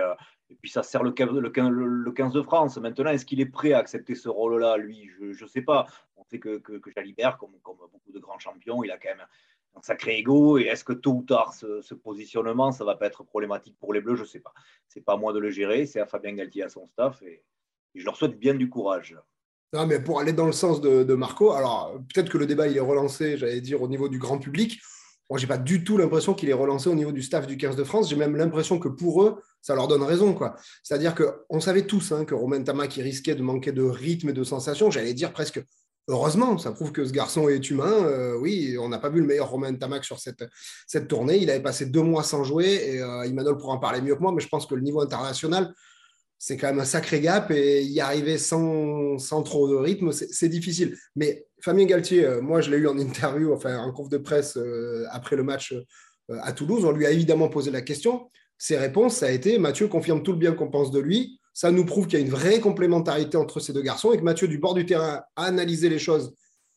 [0.50, 2.78] et, puis ça sert le, le, 15 de France.
[2.78, 5.88] Maintenant, est-ce qu'il est prêt à accepter ce rôle-là Lui, je ne sais pas.
[6.16, 9.26] On sait que, que, Jalibert, comme, beaucoup de grands champions, il a quand même
[9.76, 10.58] un sacré ego.
[10.58, 14.02] Et est-ce que tôt ou tard, ce, positionnement, ça va pas être problématique pour les
[14.02, 14.16] Bleus?
[14.16, 14.54] Je ne sais pas.
[14.88, 17.22] C'est pas à moi de le gérer, c'est à Fabien Galtier, à son staff.
[17.24, 17.44] Et,
[17.96, 19.18] je leur souhaite bien du courage.
[19.74, 22.78] Non, mais pour aller dans le sens de, Marco, alors peut-être que le débat il
[22.78, 24.80] est relancé, j'allais dire, au niveau du grand public.
[25.30, 27.76] Moi, j'ai pas du tout l'impression qu'il est relancé au niveau du staff du 15
[27.76, 28.10] de France.
[28.10, 30.34] J'ai même l'impression que pour eux, ça leur donne raison.
[30.34, 30.56] quoi.
[30.84, 34.44] C'est-à-dire qu'on savait tous hein, que Romain Tamac risquait de manquer de rythme et de
[34.44, 34.92] sensation.
[34.92, 35.62] J'allais dire presque
[36.08, 36.58] heureusement.
[36.58, 37.92] Ça prouve que ce garçon est humain.
[38.06, 40.46] Euh, oui, on n'a pas vu le meilleur Romain Tamac sur cette,
[40.88, 41.38] cette tournée.
[41.38, 44.32] Il avait passé deux mois sans jouer et euh, pourra en parler mieux que moi,
[44.32, 45.74] mais je pense que le niveau international,
[46.40, 50.50] c'est quand même un sacré gap et y arriver sans, sans trop de rythme, c'est
[50.50, 50.96] difficile.
[51.16, 54.56] Mais Fabien Galtier, euh, moi je l'ai eu en interview, enfin en conf de presse
[54.58, 55.74] euh, après le match
[56.42, 58.30] à Toulouse, on lui a évidemment posé la question.
[58.58, 61.40] Ses réponses, ça a été Mathieu confirme tout le bien qu'on pense de lui.
[61.54, 64.24] Ça nous prouve qu'il y a une vraie complémentarité entre ces deux garçons et que
[64.24, 66.34] Mathieu, du bord du terrain, a analysé les choses.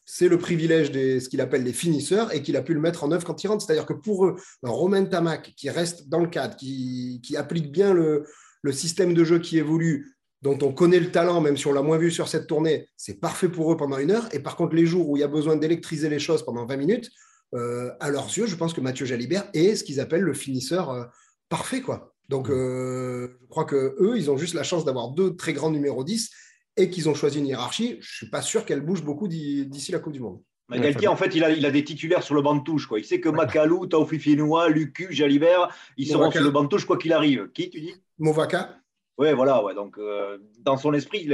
[0.06, 3.04] C'est le privilège de ce qu'il appelle les finisseurs et qu'il a pu le mettre
[3.04, 3.64] en œuvre quand il rentre.
[3.64, 7.94] C'est-à-dire que pour eux, Romain Tamac qui reste dans le cadre, qui, qui applique bien
[7.94, 8.24] le,
[8.62, 11.82] le système de jeu qui évolue, dont on connaît le talent, même si on l'a
[11.82, 14.28] moins vu sur cette tournée, c'est parfait pour eux pendant une heure.
[14.32, 16.76] Et par contre, les jours où il y a besoin d'électriser les choses pendant 20
[16.76, 17.10] minutes,
[17.54, 20.90] euh, à leurs yeux, je pense que Mathieu Jalibert est ce qu'ils appellent le finisseur
[20.90, 21.04] euh,
[21.50, 21.82] parfait.
[21.82, 22.14] Quoi.
[22.30, 26.04] Donc, euh, je crois qu'eux, ils ont juste la chance d'avoir deux très grands numéros
[26.04, 26.30] 10
[26.78, 27.98] et qu'ils ont choisi une hiérarchie.
[28.00, 30.40] Je ne suis pas sûr qu'elle bouge beaucoup d'ici la Coupe du Monde.
[30.70, 32.86] Galtier, en fait, il a, il a, des titulaires sur le banc de touche.
[32.86, 33.00] Quoi.
[33.00, 36.96] Il sait que Macalou, Taufifinoua, Lucu, Jalibert, ils seront sur le banc de touche quoi
[36.96, 37.50] qu'il arrive.
[37.52, 37.94] Qui, tu dis?
[38.18, 38.76] Movaka.
[39.18, 39.64] Oui, voilà.
[39.64, 39.74] Ouais.
[39.74, 41.28] Donc, euh, dans son esprit,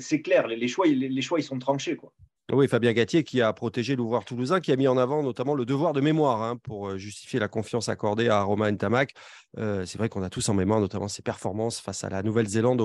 [0.00, 0.46] c'est clair.
[0.46, 1.96] Les, choix, les, choix, ils sont tranchés.
[1.96, 2.12] Quoi.
[2.52, 5.64] Oui, Fabien Gatier qui a protégé l'ouvreur toulousain, qui a mis en avant notamment le
[5.64, 9.14] devoir de mémoire hein, pour euh, justifier la confiance accordée à Romain Ntamak.
[9.58, 12.80] Euh, c'est vrai qu'on a tous en mémoire notamment ses performances face à la Nouvelle-Zélande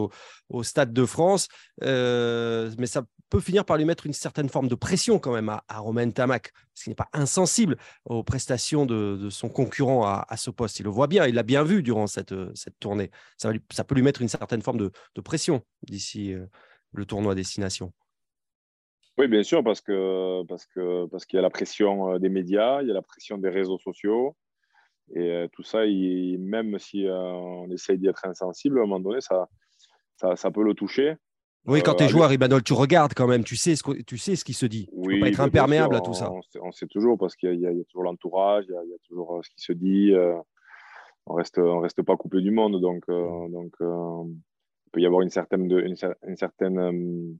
[0.50, 1.48] au, Stade de France.
[1.84, 5.50] Euh, mais ça peut finir par lui mettre une certaine forme de pression quand même
[5.50, 10.50] à, Romain Ntamak, parce qu'il n'est pas insensible aux prestations de, son concurrent à, ce
[10.50, 10.80] poste.
[10.80, 13.12] Il le voit bien, il l'a bien vu durant cette, cette tournée.
[13.38, 13.52] Ça,
[13.84, 16.34] peut lui mettre une certaine forme de, de pression d'ici
[16.94, 17.94] le tournoi destination.
[19.18, 22.30] Oui, bien sûr, parce que parce que parce qu'il y a la pression euh, des
[22.30, 24.36] médias, il y a la pression des réseaux sociaux,
[25.14, 29.00] et euh, tout ça, même si euh, on essaye d'y être insensible, à un moment
[29.02, 29.48] donné, ça,
[30.36, 31.16] ça, peut le toucher.
[31.66, 34.36] Oui, quand tu es joueur, Ibanol, tu regardes quand même, tu sais ce, tu sais
[34.36, 34.88] ce qui se dit.
[34.94, 36.32] Oui, tu peux pas être imperméable à tout ça.
[36.62, 39.62] On sait, toujours parce qu'il y, a toujours l'entourage, il, y a toujours ce qui
[39.62, 40.14] se dit.
[41.26, 45.30] on reste, on reste pas coupé du monde, donc, donc il peut y avoir une
[45.30, 45.96] certaine, une,
[46.26, 47.38] une certaine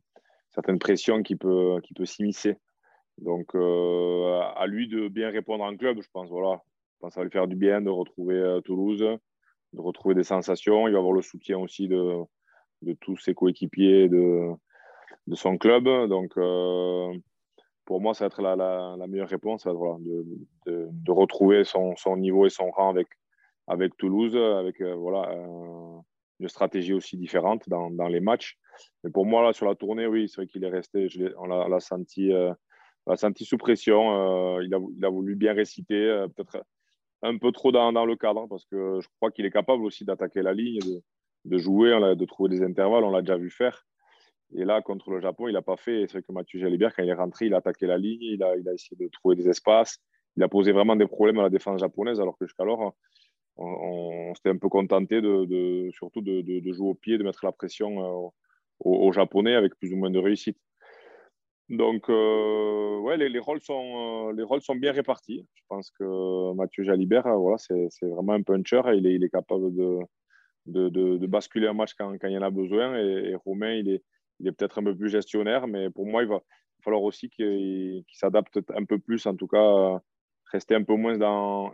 [0.52, 2.58] certaine pression qui peut, qui peut s'immiscer.
[3.18, 6.30] Donc, euh, à lui de bien répondre en club, je pense.
[6.30, 6.62] Voilà.
[6.96, 10.16] Je pense que ça va lui faire du bien de retrouver euh, Toulouse, de retrouver
[10.16, 10.88] des sensations.
[10.88, 12.18] Il va avoir le soutien aussi de,
[12.82, 14.50] de tous ses coéquipiers de,
[15.28, 15.86] de son club.
[16.08, 17.14] Donc, euh,
[17.86, 20.26] pour moi, ça va être la, la, meilleure réponse, de,
[20.66, 23.08] de, de, retrouver son, son, niveau et son rang avec,
[23.68, 25.36] avec Toulouse, avec voilà,
[26.42, 28.58] une stratégie aussi différente dans, dans, les matchs.
[29.04, 31.80] Mais pour moi, là, sur la tournée, oui, c'est vrai qu'il est resté, on l'a
[31.80, 32.32] senti,
[33.16, 34.60] senti sous pression.
[34.62, 36.64] il, a, il, a, voulu bien réciter, peut-être
[37.22, 40.06] un peu trop dans, dans, le cadre, parce que je crois qu'il est capable aussi
[40.06, 41.02] d'attaquer la ligne, de,
[41.46, 43.86] de jouer, de trouver des intervalles, on l'a déjà vu faire.
[44.54, 46.06] Et là, contre le Japon, il n'a pas fait.
[46.08, 48.44] C'est vrai que Mathieu Jalibert, quand il est rentré, il a attaqué la ligne, il
[48.44, 50.00] a, il a essayé de trouver des espaces.
[50.36, 52.96] Il a posé vraiment des problèmes à la défense japonaise, alors que jusqu'alors,
[53.58, 53.66] on,
[54.32, 58.26] on, s'était un peu contenté de, surtout de, jouer au pied, de mettre la pression
[58.26, 58.30] euh,
[58.80, 60.58] aux, Japonais avec plus ou moins de réussite.
[61.70, 65.48] Donc, euh, ouais, les, les, rôles sont, euh, les rôles sont bien répartis.
[65.54, 70.00] Je pense que Mathieu Jalibert, voilà, c'est vraiment un puncher il est, capable de,
[70.66, 72.98] de, basculer un match quand, quand, il y en a besoin.
[72.98, 74.04] Et, Romain, il est,
[74.40, 76.42] il est peut-être un peu plus gestionnaire, mais pour moi, il va
[76.84, 80.02] falloir aussi qu'il s'adapte un peu plus, en tout cas,
[80.52, 81.74] rester un peu moins dans.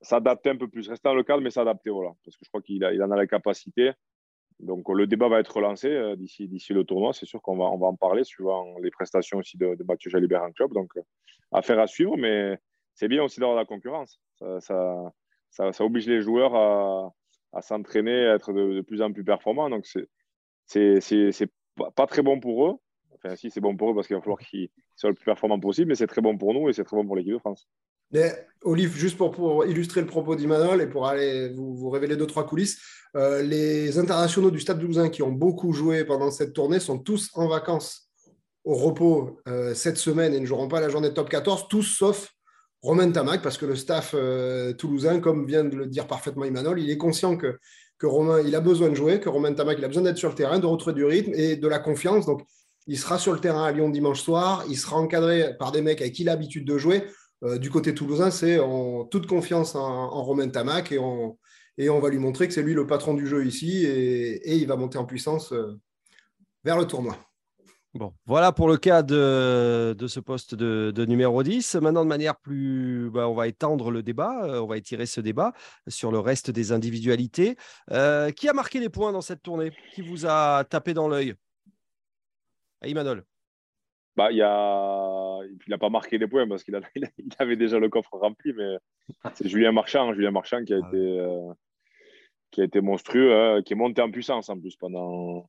[0.00, 2.12] S'adapter un peu plus, rester dans le cadre, mais s'adapter, voilà.
[2.24, 3.92] Parce que je crois qu'il il en a la capacité.
[4.60, 7.12] Donc le débat va être relancé euh, d'ici, d'ici le tournoi.
[7.12, 10.10] C'est sûr qu'on va, on va en parler suivant les prestations aussi de, de Mathieu
[10.10, 10.72] Jalibert en club.
[10.72, 10.92] Donc
[11.52, 12.58] affaire à suivre, mais
[12.94, 14.20] c'est bien aussi d'avoir la concurrence.
[14.38, 14.60] Ça,
[15.50, 17.12] ça, ça, oblige les joueurs à,
[17.54, 19.70] à s'entraîner, à être de, plus en plus performants.
[19.70, 19.86] Donc,
[20.66, 21.50] c'est, c'est,
[21.96, 22.74] pas très bon pour eux.
[23.14, 25.60] Enfin, si, c'est bon pour eux parce qu'il va falloir qu'ils soient le plus performants
[25.60, 27.68] possible, mais c'est très bon pour nous et c'est très bon pour l'équipe de France.
[28.12, 32.26] Mais, Olive, juste pour, illustrer le propos d'Imanol et pour aller vous, vous révéler deux,
[32.26, 32.78] trois coulisses,
[33.16, 37.30] euh, les internationaux du Stade Toulousain qui ont beaucoup joué pendant cette tournée sont tous
[37.34, 38.08] en vacances
[38.64, 41.82] au repos euh, cette semaine et ne joueront pas la journée de top 14, tous
[41.82, 42.30] sauf
[42.82, 46.80] Romain Tamac, parce que le staff euh, toulousain, comme vient de le dire parfaitement Imanol,
[46.80, 47.58] il est conscient que,
[47.98, 50.28] que Romain, il a besoin de jouer, que Romain Tamac, il a besoin d'être sur
[50.28, 52.26] le terrain, de retrouver du rythme et de la confiance.
[52.26, 52.42] Donc,
[52.86, 56.02] il sera sur le terrain à Lyon dimanche soir, il sera encadré par des mecs
[56.02, 57.04] avec qui il a l'habitude de jouer.
[57.44, 61.36] Euh, du côté toulousain, c'est en toute confiance en, Romain Tamac et on,
[61.78, 64.96] va lui montrer que c'est lui le patron du jeu ici et, il va monter
[64.96, 65.78] en puissance euh,
[66.64, 67.16] vers le tournoi.
[67.92, 71.76] Bon, voilà pour le cas de, ce poste de, numéro 10.
[71.76, 73.08] Maintenant, de manière plus.
[73.10, 75.52] Bah, on va étendre le débat, euh, on va étirer ce débat
[75.86, 77.56] sur le reste des individualités.
[77.88, 79.70] Qui a marqué les points dans cette tournée?
[79.94, 81.34] Qui vous a tapé dans l'œil?
[82.84, 83.24] Imanol
[84.16, 86.74] bah, il n'a pas marqué les points parce qu'il
[87.38, 88.76] avait déjà le coffre rempli, mais
[89.34, 91.52] c'est Julien Marchand, Julien Marchand qui a, ah été, euh,
[92.50, 95.48] qui a été monstrueux, hein, qui est monté en puissance en plus pendant,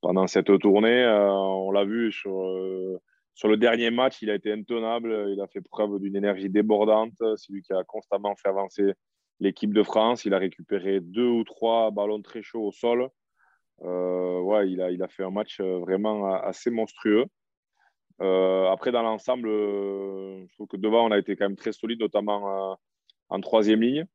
[0.00, 1.04] pendant cette tournée.
[1.04, 3.00] Euh, on l'a vu sur, euh,
[3.34, 5.28] sur le dernier match, il a été intenable.
[5.30, 7.14] Il a fait preuve d'une énergie débordante.
[7.36, 8.94] C'est lui qui a constamment fait avancer
[9.38, 10.24] l'équipe de France.
[10.24, 13.08] Il a récupéré deux ou trois ballons très chauds au sol.
[13.78, 17.26] Ouais, il a, il a fait un match vraiment assez monstrueux.
[18.22, 22.78] Après, dans l'ensemble, je trouve que devant, on a été quand même très solide, notamment
[23.28, 24.06] en troisième ligne,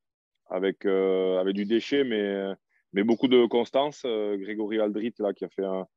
[0.50, 2.54] avec, avec du déchet, mais
[2.94, 4.04] mais beaucoup de constance.
[4.06, 5.88] Euh, Grégory Aldrit, là, qui a fait un,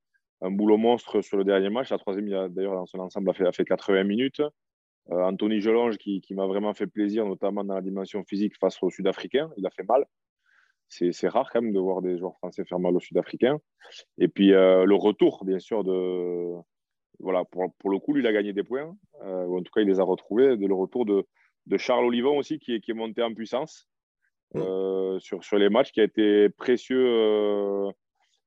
[0.50, 1.90] boulot monstre sur le dernier match.
[1.90, 4.40] La troisième, d'ailleurs, dans son ensemble, a fait, a fait 80 minutes.
[5.10, 8.82] Euh, Anthony Gelonge, qui, qui m'a vraiment fait plaisir, notamment dans la dimension physique face
[8.82, 9.50] aux Sud-Africains.
[9.56, 10.04] Il a fait mal.
[10.88, 13.60] C'est rare quand même de voir des joueurs français faire mal aux Sud-Africains.
[14.18, 16.56] Et puis euh, le retour, bien sûr, de.
[17.20, 18.96] Voilà, pour, pour, le coup, lui, il a gagné des points.
[19.22, 20.56] ou en tout cas, il les a retrouvés.
[20.56, 21.26] De le retour de,
[21.66, 23.88] de Charles Olivon aussi, qui est, qui est monté en puissance.
[24.54, 24.60] Mm.
[24.60, 27.90] Euh, sur, sur les matchs, qui a été précieux euh,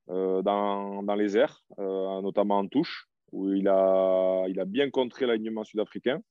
[0.09, 5.25] euh, dans, dans, les airs, notamment en touche, où il a, il a bien contré
[5.25, 6.21] l'alignement sud-africain.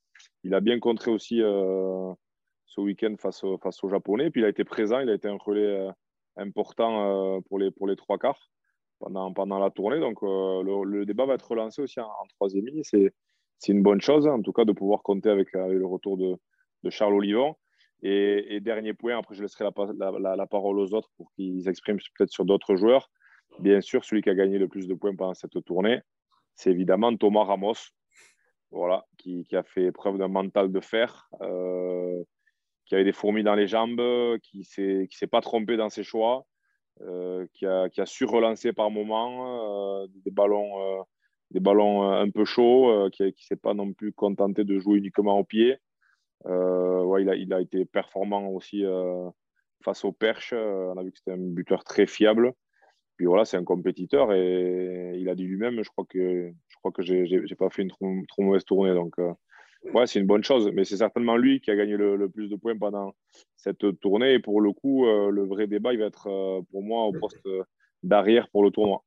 [0.45, 4.31] Il a bien contré aussi ce week-end face, face aux Japonais.
[4.31, 5.89] puis il a été présent, il a été un relais
[6.37, 8.51] important pour, les, pour les trois quarts
[9.11, 10.01] pendant, la tournée.
[10.01, 12.83] Donc le, débat va être relancé aussi en, troisième ligne.
[12.85, 13.13] C'est,
[13.69, 16.37] une bonne chose, en tout cas, de pouvoir compter avec, le retour de,
[16.91, 17.55] Charles Olivon.
[18.03, 19.65] Et, dernier point, après je laisserai
[19.97, 23.11] la, la, parole aux autres pour qu'ils expriment peut-être sur d'autres joueurs.
[23.61, 26.01] Bien sûr, celui qui a gagné le plus de points pendant cette tournée,
[26.55, 27.75] c'est évidemment Thomas Ramos,
[28.71, 32.25] voilà, qui, qui a fait preuve d'un mental de fer, euh,
[32.87, 34.01] qui avait des fourmis dans les jambes,
[34.43, 36.47] qui ne s'est pas trompé dans ses choix,
[37.01, 41.05] euh, qui, a, qui, a, su relancer par moments euh, des ballons,
[41.51, 45.39] des ballons un peu chauds, qui ne s'est pas non plus contenté de jouer uniquement
[45.39, 45.79] au pied.
[46.47, 49.29] Euh, ouais, il, a, été performant aussi euh,
[49.85, 50.53] face au perche.
[50.53, 52.53] on a vu que c'était un buteur très fiable.
[53.17, 56.93] Puis voilà, c'est un compétiteur et il a dit lui-même, je crois que je crois
[56.93, 58.95] que j'ai pas fait une trop, trop mauvaise tournée.
[58.95, 59.33] Donc euh,
[59.95, 60.71] ouais, c'est une bonne chose.
[60.73, 63.15] Mais c'est certainement lui qui a gagné le, le, plus de points pendant
[63.57, 64.35] cette tournée.
[64.35, 67.49] Et pour le coup, le vrai débat, il va être pour moi au poste
[68.03, 69.05] d'arrière pour le tournoi.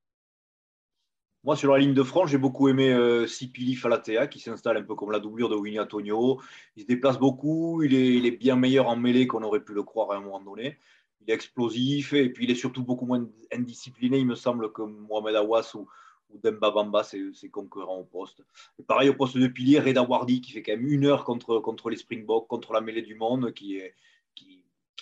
[1.45, 4.81] Moi, sur la ligne de front, j'ai beaucoup aimé euh, Sipili Falatea, qui s'installe un
[4.81, 6.41] peu comme la doublure de Winnie Antonio.
[6.75, 9.75] Il se déplace beaucoup, il est, il est bien meilleur en mêlée qu'on aurait pu
[9.75, 10.79] le croire à un moment donné.
[11.21, 14.81] Il est explosif et puis il est surtout beaucoup moins indiscipliné, il me semble, que
[14.81, 15.87] Mohamed Awas ou,
[16.29, 18.43] ou Demba Bamba, ses, concurrents au poste.
[18.87, 21.97] Pareil, au poste de pilier, Reda Wardi, qui fait quand même une heure contre, les
[21.97, 23.95] Springboks, contre la mêlée du monde, qui est,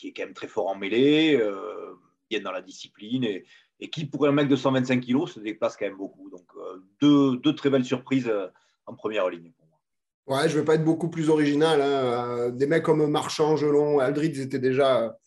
[0.03, 1.93] quand même très fort en mêlée, euh,
[2.29, 3.23] bien dans la discipline.
[3.23, 3.45] Et,
[3.89, 6.29] qui, pour un mec de 125 kg, se déplace quand même beaucoup.
[6.29, 8.47] Donc, euh, deux, très belles surprises euh,
[8.85, 9.51] en première ligne.
[10.27, 11.81] Ouais, je ne vais pas être beaucoup plus original.
[11.81, 11.85] Hein.
[11.85, 15.17] Euh, des mecs comme Marchand, Gelon, Aldrid, ils étaient déjà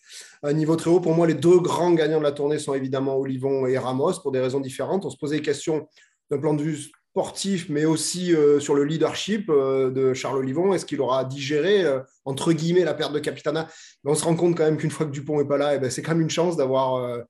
[0.42, 1.00] à un niveau très haut.
[1.00, 4.32] Pour moi, les deux grands gagnants de la tournée sont évidemment Olivon et Ramos pour
[4.32, 5.04] des raisons différentes.
[5.04, 5.88] On se posait des questions
[6.30, 6.78] d'un plan de vue
[7.10, 10.74] sportif, mais aussi sur le leadership de Charles Olivon.
[10.74, 11.84] Est-ce qu'il aura digéré,
[12.24, 13.68] entre guillemets, la perte de Capitana?
[14.04, 15.90] On se rend compte quand même qu'une fois que Dupont n'est pas là, eh ben,
[15.90, 17.22] c'est quand même une chance d'avoir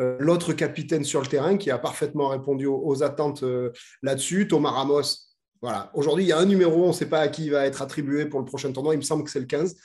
[0.00, 3.70] euh, l'autre capitaine sur le terrain qui a parfaitement répondu aux, attentes euh,
[4.02, 5.02] là-dessus, Thomas Ramos.
[5.62, 5.90] Voilà.
[5.94, 7.82] Aujourd'hui, il y a un numéro, on ne sait pas à qui il va être
[7.82, 8.94] attribué pour le prochain tournoi.
[8.94, 9.76] Il me semble que c'est le 15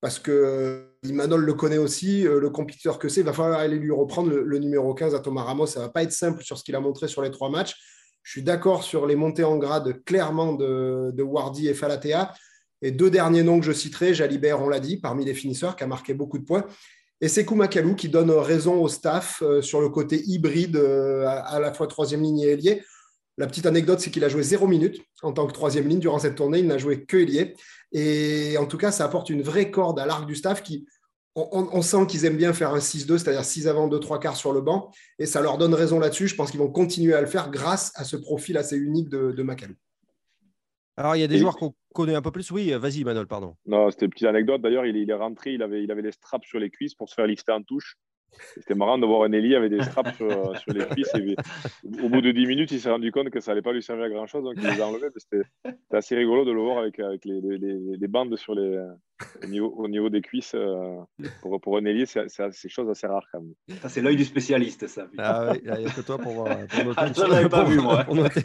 [0.00, 3.20] parce que euh, Imanol le connaît aussi, le compétiteur que c'est.
[3.20, 5.66] Il va falloir aller lui reprendre le, numéro 15 à Thomas Ramos.
[5.66, 7.76] Ça ne va pas être simple sur ce qu'il a montré sur les trois matchs.
[8.28, 12.34] Je suis d'accord sur les montées en grade clairement de, Wardy et Falatea.
[12.82, 15.84] Et deux derniers noms que je citerai, Jalibert, on l'a dit, parmi les finisseurs, qui
[15.84, 16.66] a marqué beaucoup de points.
[17.22, 21.58] Et c'est Koumakalou qui donne raison au staff euh, sur le côté hybride, euh, à,
[21.58, 22.82] la fois troisième ligne et ailier.
[23.38, 26.18] La petite anecdote, c'est qu'il a joué zéro minute en tant que troisième ligne durant
[26.18, 26.58] cette tournée.
[26.58, 27.54] Il n'a joué que ailier.
[27.92, 30.86] Et en tout cas, ça apporte une vraie corde à l'arc du staff qui,
[31.36, 34.52] on, sent qu'ils aiment bien faire un 6-2, c'est-à-dire 6 avant, 2 3 quarts sur
[34.52, 34.90] le banc.
[35.20, 36.26] Et ça leur donne raison là-dessus.
[36.26, 39.30] Je pense qu'ils vont continuer à le faire grâce à ce profil assez unique de,
[39.30, 39.74] de Macalou.
[40.96, 42.50] Alors, il y a des joueurs qu'on connaît un peu plus.
[42.50, 43.54] Oui, vas-y, Manol, pardon.
[43.66, 44.60] Non, c'était une petite anecdote.
[44.62, 47.08] D'ailleurs, il, il, est rentré, il avait, il avait les straps sur les cuisses pour
[47.08, 47.96] se faire lifter en touche.
[48.54, 51.12] C'était marrant de voir un Eli avec des straps sur, euh, les cuisses.
[52.02, 54.04] au bout de 10 minutes, il s'est rendu compte que ça n'allait pas lui servir
[54.04, 55.08] à grand chose, donc il les a enlevés.
[55.16, 55.44] C'était
[55.90, 58.78] assez rigolo de le voir avec, avec les, les, bandes sur les,
[59.42, 60.52] au, niveau, au niveau des cuisses.
[60.54, 60.96] Euh,
[61.40, 63.54] pour, pour un Eli, c'est chose assez rare quand même.
[63.80, 65.06] Ça, c'est l'œil du spécialiste, ça.
[65.18, 66.48] Ah il n'y a que toi pour voir.
[66.68, 68.04] Pour noter ah, ça, pas vu, moi.
[68.04, 68.42] Pour noter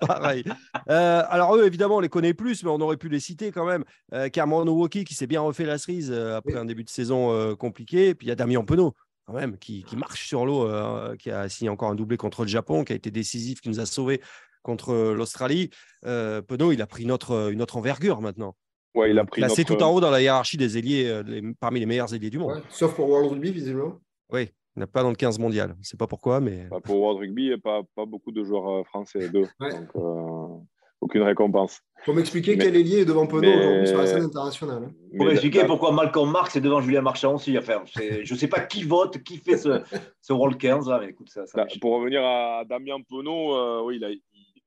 [0.00, 0.44] pareil.
[0.88, 3.66] Euh, alors, eux, évidemment, on les connaît plus, mais on aurait pu les citer quand
[3.66, 3.84] même.
[4.14, 8.08] Euh, Cameron Woki qui s'est bien refait la cerise après un début de saison compliqué.
[8.08, 8.94] Et puis il y a Damien Penaud
[9.32, 12.48] quand même, qui, marche sur l'eau, euh, qui a signé encore un doublé contre le
[12.48, 14.20] Japon, qui a été décisif, qui nous a sauvés
[14.62, 15.70] contre euh, l'Australie.
[16.04, 18.54] Euh, Penaud, il a pris une autre, une autre envergure maintenant.
[18.94, 21.22] Ouais, il a pris Placé tout en haut dans la hiérarchie des ailiers,
[21.60, 22.62] parmi les meilleurs ailiers du monde.
[22.68, 23.98] sauf pour World Rugby, visiblement.
[24.30, 25.70] Oui, il n'a pas dans le 15 mondial.
[25.76, 26.68] Je ne sais pas pourquoi, mais.
[26.84, 29.46] pour World Rugby, il n'y a pas, pas beaucoup de joueurs français, deux.
[29.94, 30.66] Donc,
[31.02, 31.80] aucune récompense.
[32.04, 34.84] Pour m'expliquer quel ailier est devant Penaud aujourd'hui sur la scène internationale.
[34.84, 35.16] Hein.
[35.16, 37.58] Pour m'expliquer pourquoi Malcolm Marx est devant Julien Marchand aussi.
[37.58, 39.82] Enfin, je ne sais pas qui vote, qui fait ce,
[40.20, 40.88] ce World 15.
[41.00, 44.00] mais écoute, ça, bah, pour revenir à Damien Penaud, euh, oui,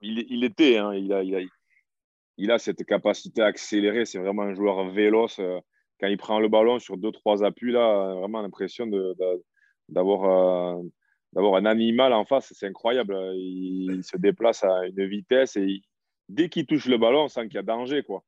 [0.01, 0.77] il, il, était.
[0.77, 1.39] Hein, il, a, il, a,
[2.37, 4.05] il, a, cette capacité à accélérer.
[4.05, 5.39] C'est vraiment un joueur véloce.
[5.39, 5.59] Euh,
[6.01, 8.87] quand il prend le ballon sur deux, trois appuis, là, vraiment l'impression
[9.87, 10.75] d'avoir.
[10.77, 10.83] Euh,
[11.33, 13.13] d'avoir un animal en face, c'est incroyable.
[13.35, 15.81] Il, se déplace à une vitesse et
[16.29, 18.03] dès qu'il touche le ballon, on sent qu'il y a danger.
[18.03, 18.23] Quoi.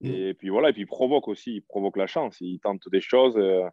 [0.00, 0.06] Mm.
[0.06, 3.00] Et puis voilà, et puis il provoque aussi, il provoque la chance, il tente des
[3.00, 3.36] choses.
[3.36, 3.68] Euh,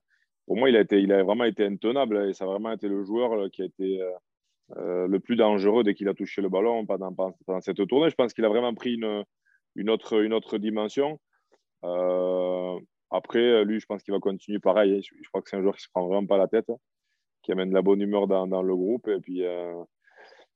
[0.46, 2.88] pour moi, il a, été, il a vraiment été intenable et ça a vraiment été
[2.88, 4.02] le joueur euh, qui a été
[4.78, 8.10] euh, le plus dangereux dès qu'il a touché le ballon pendant, pendant cette tournée.
[8.10, 9.24] Je pense qu'il a vraiment pris une,
[9.76, 11.20] une, autre, une autre dimension.
[13.12, 15.02] après, lui, je pense qu'il va continuer pareil.
[15.02, 16.72] Je, crois que c'est un joueur qui ne se prend vraiment pas la tête,
[17.44, 19.08] qui amène de la bonne humeur dans, dans le groupe.
[19.08, 19.44] Et puis,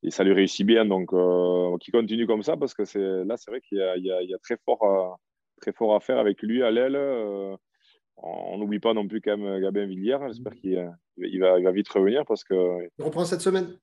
[0.04, 0.86] et ça lui réussit bien.
[0.86, 4.34] Donc, euh, qu'il continue comme ça parce que c'est là, c'est vrai qu'il y, y,
[4.34, 5.18] a très fort, à,
[5.62, 6.96] très fort à faire avec lui à l'aile.
[6.96, 7.56] Euh,
[8.18, 10.18] on n'oublie pas non plus quand même Gabin Villiers.
[10.28, 12.90] J'espère qu'il il va, il va, vite revenir parce que.
[12.98, 13.78] Il reprend cette semaine.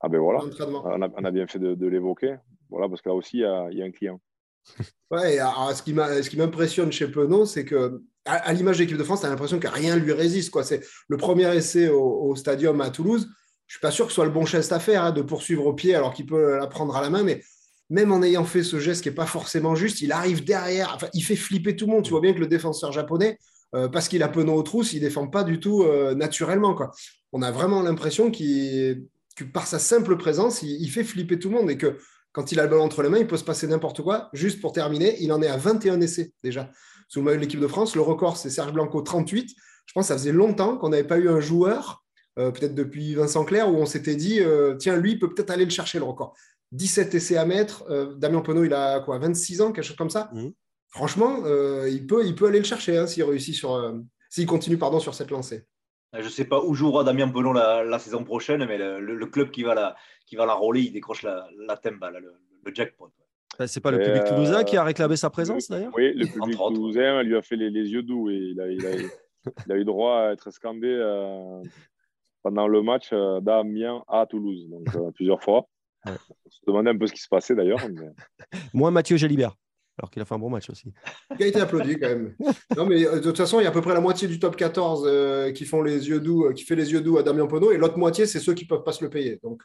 [0.00, 0.40] Ah ben voilà.
[0.42, 2.36] On a, on a, bien fait de, l'évoquer.
[2.70, 4.20] Voilà, parce que là aussi, il y a, il y a un client.
[5.10, 9.20] Ouais, alors, ce qui m'impressionne chez Penaud, c'est que à, l'image de l'équipe de France,
[9.20, 10.50] tu as l'impression que rien lui résiste.
[10.50, 10.64] Quoi.
[10.64, 13.28] C'est le premier essai au, au stadium à Toulouse
[13.66, 15.66] je suis pas sûr que ce soit le bon geste à faire hein, de poursuivre
[15.66, 17.42] au pied alors qu'il peut la prendre à la main, mais
[17.90, 21.08] même en ayant fait ce geste qui n'est pas forcément juste, il arrive derrière, enfin,
[21.12, 22.04] il fait flipper tout le monde.
[22.04, 23.38] Tu vois bien que le défenseur japonais,
[23.74, 26.76] euh, parce qu'il a Penaud aux trousses, il défend pas du tout euh, naturellement.
[27.32, 29.04] On a vraiment l'impression qu'il,
[29.36, 31.98] que par sa simple présence, il, fait flipper tout le monde et que
[32.32, 34.28] quand il a le ballon entre les mains, il peut se passer n'importe quoi.
[34.32, 36.70] Juste pour terminer, il en est à 21 essais déjà
[37.08, 37.94] sous le maillot de l'équipe de France.
[37.94, 39.50] Le record, c'est Serge Blanco, 38.
[39.86, 42.03] Je pense que ça faisait longtemps qu'on n'avait pas eu un joueur
[42.38, 45.50] euh, peut-être depuis Vincent Clair, où on s'était dit, euh, tiens, lui, il peut peut-être
[45.50, 46.36] aller le chercher le record.
[46.72, 47.84] 17 essais à mettre.
[47.90, 50.30] Euh, Damien Penaud, il a quoi, 26 ans, quelque chose comme ça.
[50.32, 50.48] Mmh.
[50.88, 51.38] Franchement,
[51.86, 53.92] il, peut, il peut aller le chercher hein, s'il réussit sur,
[54.30, 55.66] s'il continue pardon, sur cette lancée.
[56.12, 59.64] Je ne sais pas où jouera Damien Penon la, saison prochaine, mais le, club qui
[59.64, 62.32] va la, qui va la rouler, il décroche la, la temba, le,
[62.72, 63.10] jackpot.
[63.66, 66.56] C'est pas le public toulousain qui a euh, réclamé sa présence d'ailleurs Oui, le public
[66.56, 70.32] toulousain lui a fait les, yeux doux et il a, il, a, eu droit à
[70.32, 71.62] être scandé euh,
[72.44, 74.84] pendant le match euh, d'Amiens à Toulouse, donc
[75.14, 75.66] plusieurs fois.
[76.06, 76.12] On
[76.50, 77.80] se demandait un peu ce qui se passait d'ailleurs.
[78.74, 79.56] Moi, Mathieu Jalibert
[79.98, 80.92] alors qu'il a fait un bon match aussi.
[81.38, 82.34] Il a été applaudi quand même.
[82.76, 84.38] Non, mais euh, de toute façon, il y a à peu près la moitié du
[84.38, 87.22] top 14 euh, qui font les yeux doux, euh, qui fait les yeux doux à
[87.22, 89.38] Damien Penaud, et l'autre moitié, c'est ceux qui ne peuvent pas se le payer.
[89.42, 89.62] Donc,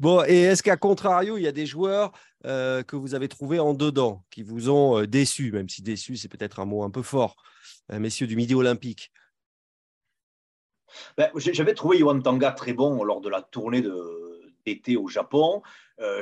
[0.00, 2.12] bon, et est-ce qu'à contrario, il y a des joueurs
[2.42, 6.60] que vous avez trouvés en dedans, qui vous ont déçus, même si déçus, c'est peut-être
[6.60, 7.36] un mot un peu fort,
[7.92, 9.12] messieurs du Midi Olympique?
[11.16, 13.82] Ben, J'avais trouvé Yohan Tanga très bon lors de la tournée
[14.64, 15.62] d'été au Japon.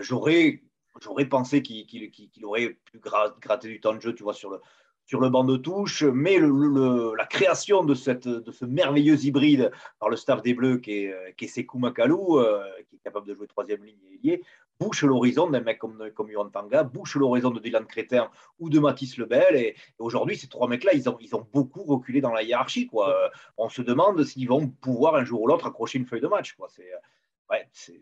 [0.01, 0.63] J'aurais
[1.01, 4.61] J'aurais pensé qu'il aurait pu gratter du temps de jeu, tu vois, sur le,
[5.07, 10.43] sur le banc de touche, mais la création de, ce merveilleux hybride par le staff
[10.43, 14.19] des Bleus qui est, Sekou Makalou, euh, qui est capable de jouer troisième ligne et
[14.27, 14.43] lié,
[14.81, 18.29] bouche l'horizon d'un mec comme, comme Tanga, bouche l'horizon de Dylan Crétin
[18.59, 19.55] ou de Mathis Lebel.
[19.55, 22.89] Et, aujourd'hui, ces trois mecs-là, ils ont, beaucoup reculé dans la hiérarchie.
[22.89, 23.11] Quoi.
[23.11, 26.27] Euh, on se demande s'ils vont pouvoir un jour ou l'autre accrocher une feuille de
[26.27, 26.55] match.
[26.55, 26.69] Quoi.
[26.69, 28.01] C'est,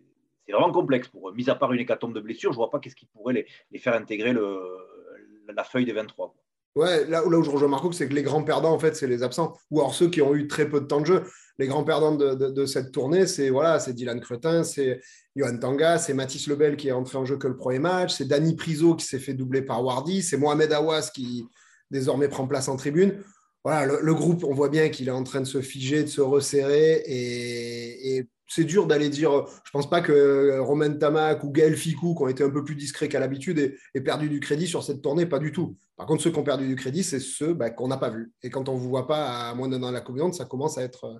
[0.48, 1.34] vraiment complexe pour eux.
[1.34, 3.78] Mis à part une hécatombe de blessures, je ne vois pas qu'est-ce qui pourrait les,
[3.78, 6.34] faire intégrer la feuille des 23.
[6.74, 9.06] Ouais, là, là, où je rejoins Marco, c'est que les grands perdants, en fait, c'est
[9.06, 9.56] les absents.
[9.70, 11.22] Ou alors ceux qui ont eu très peu de temps de jeu.
[11.58, 15.00] Les grands perdants de, cette tournée, c'est voilà, c'est Dylan Cretin, c'est
[15.36, 18.24] Johan Tanga, c'est Mathis Lebel qui est entré en jeu que le premier match, c'est
[18.24, 21.46] Danny Priso qui s'est fait doubler par Wardy, c'est Mohamed Awas qui
[21.92, 23.22] désormais prend place en tribune.
[23.62, 26.20] Voilà, le, groupe, on voit bien qu'il est en train de se figer, de se
[26.20, 29.46] resserrer et c'est dur d'aller dire.
[29.64, 32.74] Je pense pas que Romain Tamac ou Gaël Ficou, qui ont été un peu plus
[32.74, 33.58] discrets qu'à l'habitude,
[33.94, 35.76] aient, perdu du crédit sur cette tournée, pas du tout.
[35.96, 38.32] Par contre, ceux qui ont perdu du crédit, c'est ceux bah, qu'on n'a pas vus.
[38.42, 40.78] Et quand on ne vous voit pas à moins d'un an la communauté, ça commence
[40.78, 41.18] à être euh,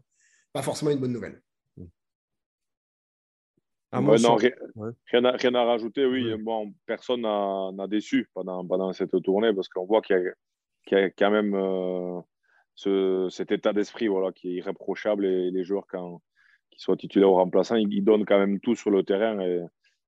[0.53, 1.41] pas forcément une bonne nouvelle.
[3.97, 6.35] Ah, non, rien, à, rajouter, oui.
[6.37, 10.35] Bon, personne n'a déçu pendant, pendant cette tournée parce qu'on voit qu'il
[10.91, 12.21] y, a quand même euh,
[12.75, 16.21] ce, cet état d'esprit voilà, qui est irréprochable et les joueurs, quand,
[16.75, 19.63] qu'il soit titulaire ou remplaçant, il, donne quand même tout sur le terrain et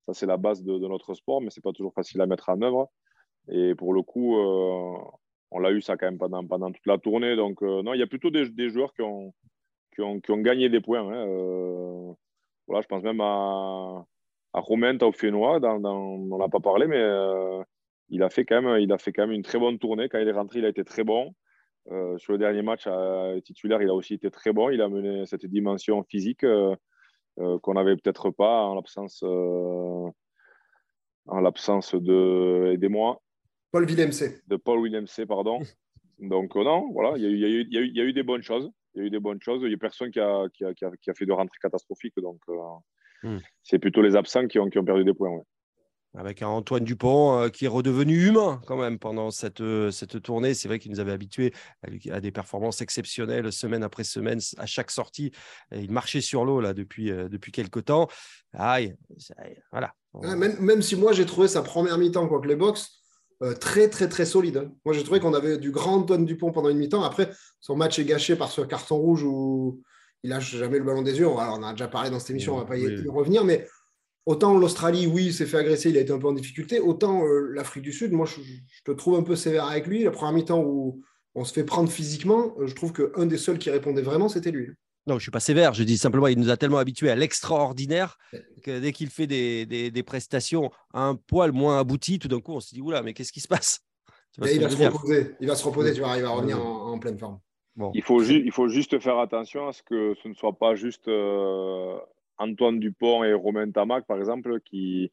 [0.06, 2.62] ça, c'est la base de, notre sport, mais c'est pas toujours facile à mettre en
[2.62, 2.90] œuvre.
[3.48, 4.96] Et pour le coup, euh,
[5.50, 7.34] on l'a eu ça quand même pendant, toute la tournée.
[7.34, 9.32] Donc, euh, non, il y a plutôt des, joueurs qui ont,
[10.42, 11.00] gagné des points.
[11.00, 11.26] Hein.
[11.28, 12.12] Euh,
[12.68, 14.06] voilà, je pense même à,
[14.52, 17.02] à Romain Taufénois, dans, on n'a pas parlé, mais
[18.08, 20.08] il a fait quand même une très bonne tournée.
[20.08, 21.34] Quand il est rentré, il a été très bon.
[21.92, 22.88] Euh, sur le dernier match
[23.44, 24.70] titulaire, il a aussi été très bon.
[24.70, 26.74] Il a mené cette dimension physique euh,
[27.38, 29.22] euh, qu'on n'avait peut-être pas en l'absence
[31.28, 33.20] en l'absence de aidez-moi.
[33.72, 34.10] Paul Willemc.
[34.46, 35.60] De Paul Willemc, pardon.
[36.18, 38.70] Donc non, voilà, il y, a eu, y y, a des bonnes choses.
[38.94, 39.60] Il y a eu des bonnes choses.
[39.62, 42.14] Il n'y a personne qui a, qui a, qui a, fait de rentrée catastrophique.
[42.16, 42.40] Donc
[43.22, 43.38] hmm.
[43.62, 45.30] c'est plutôt les absents qui ont, qui ont perdu des points.
[45.30, 45.42] Ouais
[46.16, 50.22] avec un Antoine Dupont euh, qui est redevenu humain quand même pendant cette, euh, cette
[50.22, 50.54] tournée.
[50.54, 51.52] C'est vrai qu'il nous avait habitués
[52.10, 55.32] à, des performances exceptionnelles semaine après semaine à chaque sortie.
[55.72, 58.08] il marchait sur l'eau là depuis, euh, depuis quelques temps.
[58.54, 58.96] Aïe,
[59.70, 59.92] voilà.
[60.22, 63.02] même, même, si moi j'ai trouvé sa première mi-temps contre les box
[63.60, 64.56] très très très solide.
[64.56, 64.72] Hein.
[64.86, 67.02] Moi j'ai trouvé qu'on avait du grand Antoine Dupont pendant une mi-temps.
[67.02, 69.82] Après son match est gâché par ce carton rouge où
[70.22, 71.26] il lâche jamais le ballon des yeux.
[71.26, 73.66] Alors, on a déjà parlé dans cette émission, on ne va pas y revenir, mais
[74.26, 76.80] Autant l'Australie, oui, s'est fait agresser, il a été un peu en difficulté.
[76.80, 78.40] Autant euh, l'Afrique du Sud, moi, je,
[78.84, 80.02] te trouve un peu sévère avec lui.
[80.02, 81.00] La première mi-temps où
[81.36, 84.50] on se fait prendre physiquement, euh, je trouve qu'un des seuls qui répondait vraiment, c'était
[84.50, 84.70] lui.
[85.06, 85.74] Non, je ne suis pas sévère.
[85.74, 88.18] Je dis simplement, il nous a tellement habitués à l'extraordinaire
[88.64, 92.74] que dès qu'il fait des, prestations un poil moins abouties, tout d'un coup, on se
[92.74, 93.80] dit, oula, mais qu'est-ce qui se passe?
[94.42, 95.34] Il, va se reposer.
[95.40, 97.40] il va se reposer, tu vois, il va revenir en, pleine forme.
[97.94, 101.08] Il, faut il faut juste faire attention à ce que ce ne soit pas juste
[101.08, 101.96] euh,
[102.38, 105.12] Antoine Dupont et Romain Tamac, par exemple, qui,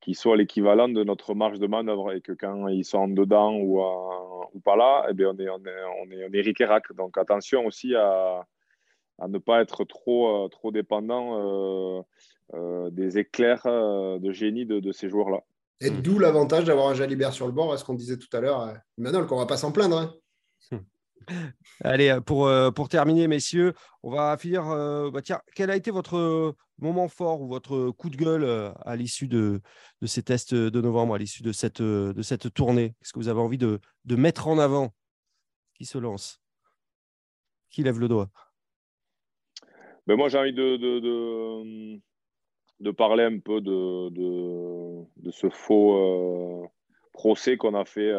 [0.00, 3.80] qui soient l'équivalent de notre marge de manœuvre et que quand ils sont dedans ou,
[4.54, 6.64] ou pas là, eh bien on, est, on, est, on, est, on est ric et
[6.64, 6.92] rac.
[6.94, 8.46] Donc attention aussi à,
[9.18, 12.02] à ne pas être trop, euh, trop dépendant euh,
[12.54, 15.42] euh, des éclairs de génie de, de ces joueurs-là.
[15.80, 18.74] Et d'où l'avantage d'avoir un Jalibert sur le bord, ce qu'on disait tout à l'heure,
[18.98, 19.98] Emmanuel, qu'on ne va pas s'en plaindre.
[19.98, 20.80] Hein.
[21.84, 24.66] Allez, euh, pour, euh, pour terminer, messieurs, on va finir.
[24.68, 25.20] Euh, bah,
[25.54, 29.60] quel a été votre moment fort ou votre coup de gueule à l'issue de,
[30.04, 31.82] ces tests de novembre, à l'issue de cette,
[32.54, 32.94] tournée?
[33.00, 34.92] Qu'est-ce que vous avez envie de, mettre en avant
[35.74, 36.40] Qui se lance?
[37.70, 38.30] Qui lève le doigt?
[40.06, 42.00] Ben Moi, j'ai envie de,
[42.92, 46.70] parler un peu de, ce faux
[47.12, 48.12] procès qu'on a fait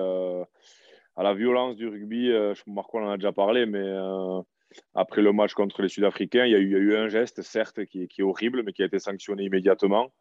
[1.16, 2.32] à la violence du rugby.
[2.68, 3.86] Marco en a déjà parlé, mais
[4.94, 8.22] après le match contre les Sud-Africains, il, y a eu un geste, certes, qui, est
[8.22, 10.12] horrible, mais qui a été sanctionné immédiatement.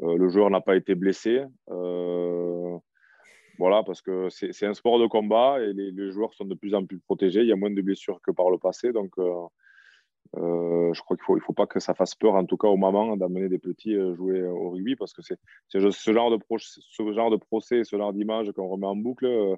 [0.00, 1.44] le joueur n'a pas été blessé.
[3.58, 6.84] voilà, parce que c'est un sport de combat et les, joueurs sont de plus en
[6.84, 7.40] plus protégés.
[7.40, 8.92] Il y a moins de blessures que par le passé.
[8.92, 9.12] Donc,
[10.36, 12.56] euh, je crois qu'il ne faut, il faut pas que ça fasse peur, en tout
[12.56, 15.38] cas aux mamans, d'amener des petits euh, jouer au rugby, parce que c'est
[15.68, 16.36] ce genre, de
[17.36, 19.56] procès, ce genre d'images qu'on remet en boucle euh,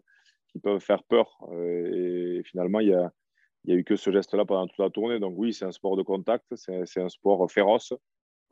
[0.52, 1.38] qui peuvent faire peur.
[1.52, 5.18] Et, finalement, il y a eu que ce geste-là pendant toute la tournée.
[5.18, 7.92] Donc oui, c'est un sport de contact, c'est un sport féroce,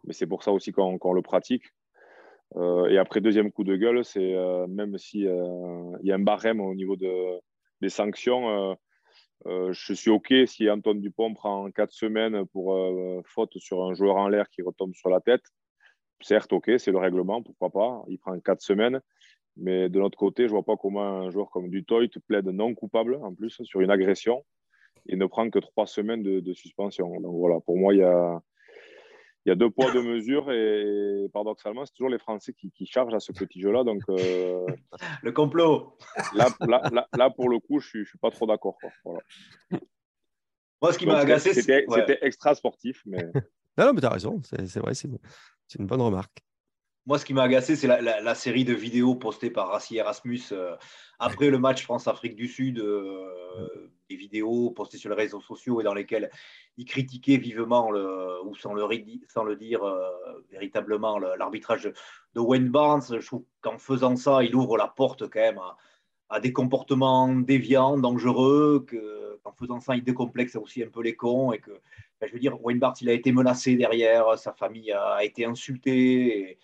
[0.05, 1.65] mais c'est pour ça aussi qu'on le pratique.
[2.91, 4.35] et après, deuxième coup de gueule, c'est
[4.69, 5.23] même s'il
[6.03, 7.41] y a un barème au niveau de,
[7.81, 8.77] des sanctions
[9.47, 13.95] euh, je suis OK si Antoine Dupont prend 4 semaines pour euh, faute sur un
[13.95, 15.45] joueur en l'air qui retombe sur la tête.
[16.21, 18.03] Certes, OK, c'est le règlement, pourquoi pas.
[18.09, 19.01] Il prend 4 semaines.
[19.59, 22.75] Mais de l'autre côté, je ne vois pas comment un joueur comme Dutoit plaide non
[22.75, 24.45] coupable, en plus, sur une agression
[25.07, 27.09] et ne prend que 3 semaines de, de suspension.
[27.21, 28.41] Donc voilà, pour moi, il y a,
[29.45, 33.15] il y a deux poids, deux mesures et paradoxalement, c'est toujours les Français qui, chargent
[33.15, 33.85] à ce petit jeu-là.
[33.85, 34.67] Donc, euh,
[35.23, 35.97] le complot.
[36.35, 36.49] Là,
[37.17, 38.77] là, pour le coup, je ne suis, pas trop d'accord.
[40.83, 43.03] Moi, ce qui m'a agacé, c'était extra sportif.
[43.07, 43.17] Mais...
[43.79, 44.41] non, non, mais tu as raison.
[44.45, 45.09] C'est vrai, c'est
[45.79, 46.45] une bonne remarque.
[47.09, 50.77] Moi, ce qui m'a agacé, c'est la, série de vidéos postées par Rassi Erasmus euh,
[51.19, 55.85] après le match France-Afrique du Sud, euh, des vidéos postées sur les réseaux sociaux et
[55.85, 56.31] dans lesquelles
[56.77, 58.87] il critiquait vivement, le, ou sans le,
[59.27, 60.07] sans le dire euh,
[60.51, 61.91] véritablement, l'arbitrage
[62.35, 63.01] de Wayne Barnes.
[63.09, 65.79] Je trouve qu'en faisant ça, il ouvre la porte quand même à,
[66.43, 71.59] des comportements déviants, dangereux, qu'en faisant ça, il décomplexe aussi un peu les cons et
[71.59, 71.73] que
[72.21, 75.45] ben, je veux dire, Wayne Bart, il a été menacé derrière, sa famille a, été
[75.45, 76.51] insultée.
[76.51, 76.59] Et,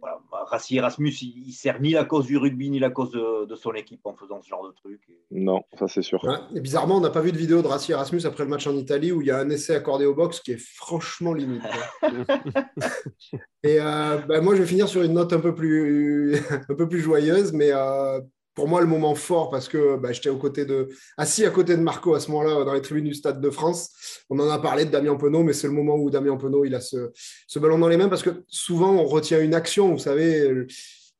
[0.00, 3.54] voilà, Rassi Erasmus, il, ne sert ni la cause du rugby ni la cause de,
[3.54, 5.00] son équipe en faisant ce genre de truc.
[5.30, 6.22] Non, ça c'est sûr.
[6.54, 8.76] et bizarrement, on n'a pas vu de vidéo de Rassi Erasmus après le match en
[8.76, 11.62] Italie où il y a un essai accordé au box qui est franchement limite.
[13.62, 16.36] et euh, ben, moi, je vais finir sur une note un peu plus,
[16.68, 18.20] un peu plus joyeuse, mais euh,
[18.58, 22.14] pour moi le moment fort parce que bah, j'étais de, assis à côté de Marco
[22.14, 23.90] à ce moment-là dans les tribunes du Stade de France.
[24.30, 26.74] On en a parlé de Damien Penaud, mais c'est le moment où Damien Penaud il
[26.74, 27.12] a ce,
[27.60, 30.66] ballon dans les mains parce que souvent on retient une action, vous savez.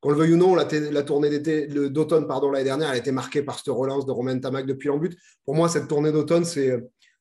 [0.01, 0.64] Qu'on le veuille ou non, la,
[1.05, 4.66] tournée d'automne pardon l'année dernière, elle a été marquée par cette relance de Romain Tamac
[4.66, 5.16] depuis l'embut.
[5.45, 6.76] Pour moi, cette tournée d'automne, c'est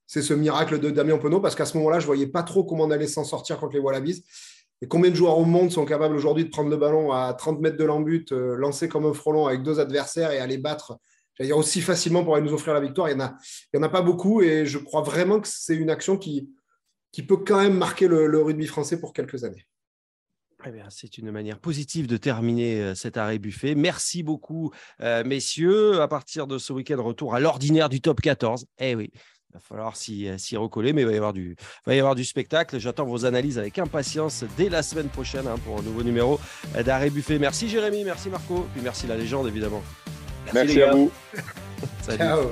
[0.07, 2.85] c'est ce miracle de Damien Penaud parce qu'à ce moment-là, je voyais pas trop comment
[2.85, 4.23] on allait s'en sortir contre les Wallabies.
[4.81, 7.59] Et combien de joueurs au monde sont capables aujourd'hui de prendre le ballon à 30
[7.59, 10.99] mètres de l'embut, euh, lancer comme un frelon avec deux adversaires et aller battre
[11.39, 13.09] dire aussi facilement pour aller nous offrir la victoire?
[13.09, 13.37] Il n'y en, a,
[13.77, 16.49] en a pas beaucoup et je crois vraiment que c'est une action qui,
[17.11, 19.65] qui peut quand même marquer le, rugby français pour quelques années.
[20.65, 23.75] Eh c'est une manière positive de terminer euh, cet arrêt buffet.
[23.75, 24.71] Merci beaucoup,
[25.01, 26.01] euh, messieurs.
[26.01, 28.65] À partir de ce week-end, retour à l'ordinaire du top 14.
[28.79, 29.11] Eh oui,
[29.49, 32.15] il va falloir euh, s'y recoller, mais il va y avoir du, va y avoir
[32.15, 32.79] du spectacle.
[32.79, 36.39] J'attends vos analyses avec impatience dès la semaine prochaine hein, pour un nouveau numéro
[36.85, 37.39] d'Arrêt Buffet.
[37.39, 39.83] Merci Jérémy, merci Marco, puis merci la légende évidemment.
[40.53, 41.11] Merci, à vous.
[42.17, 42.51] Ciao.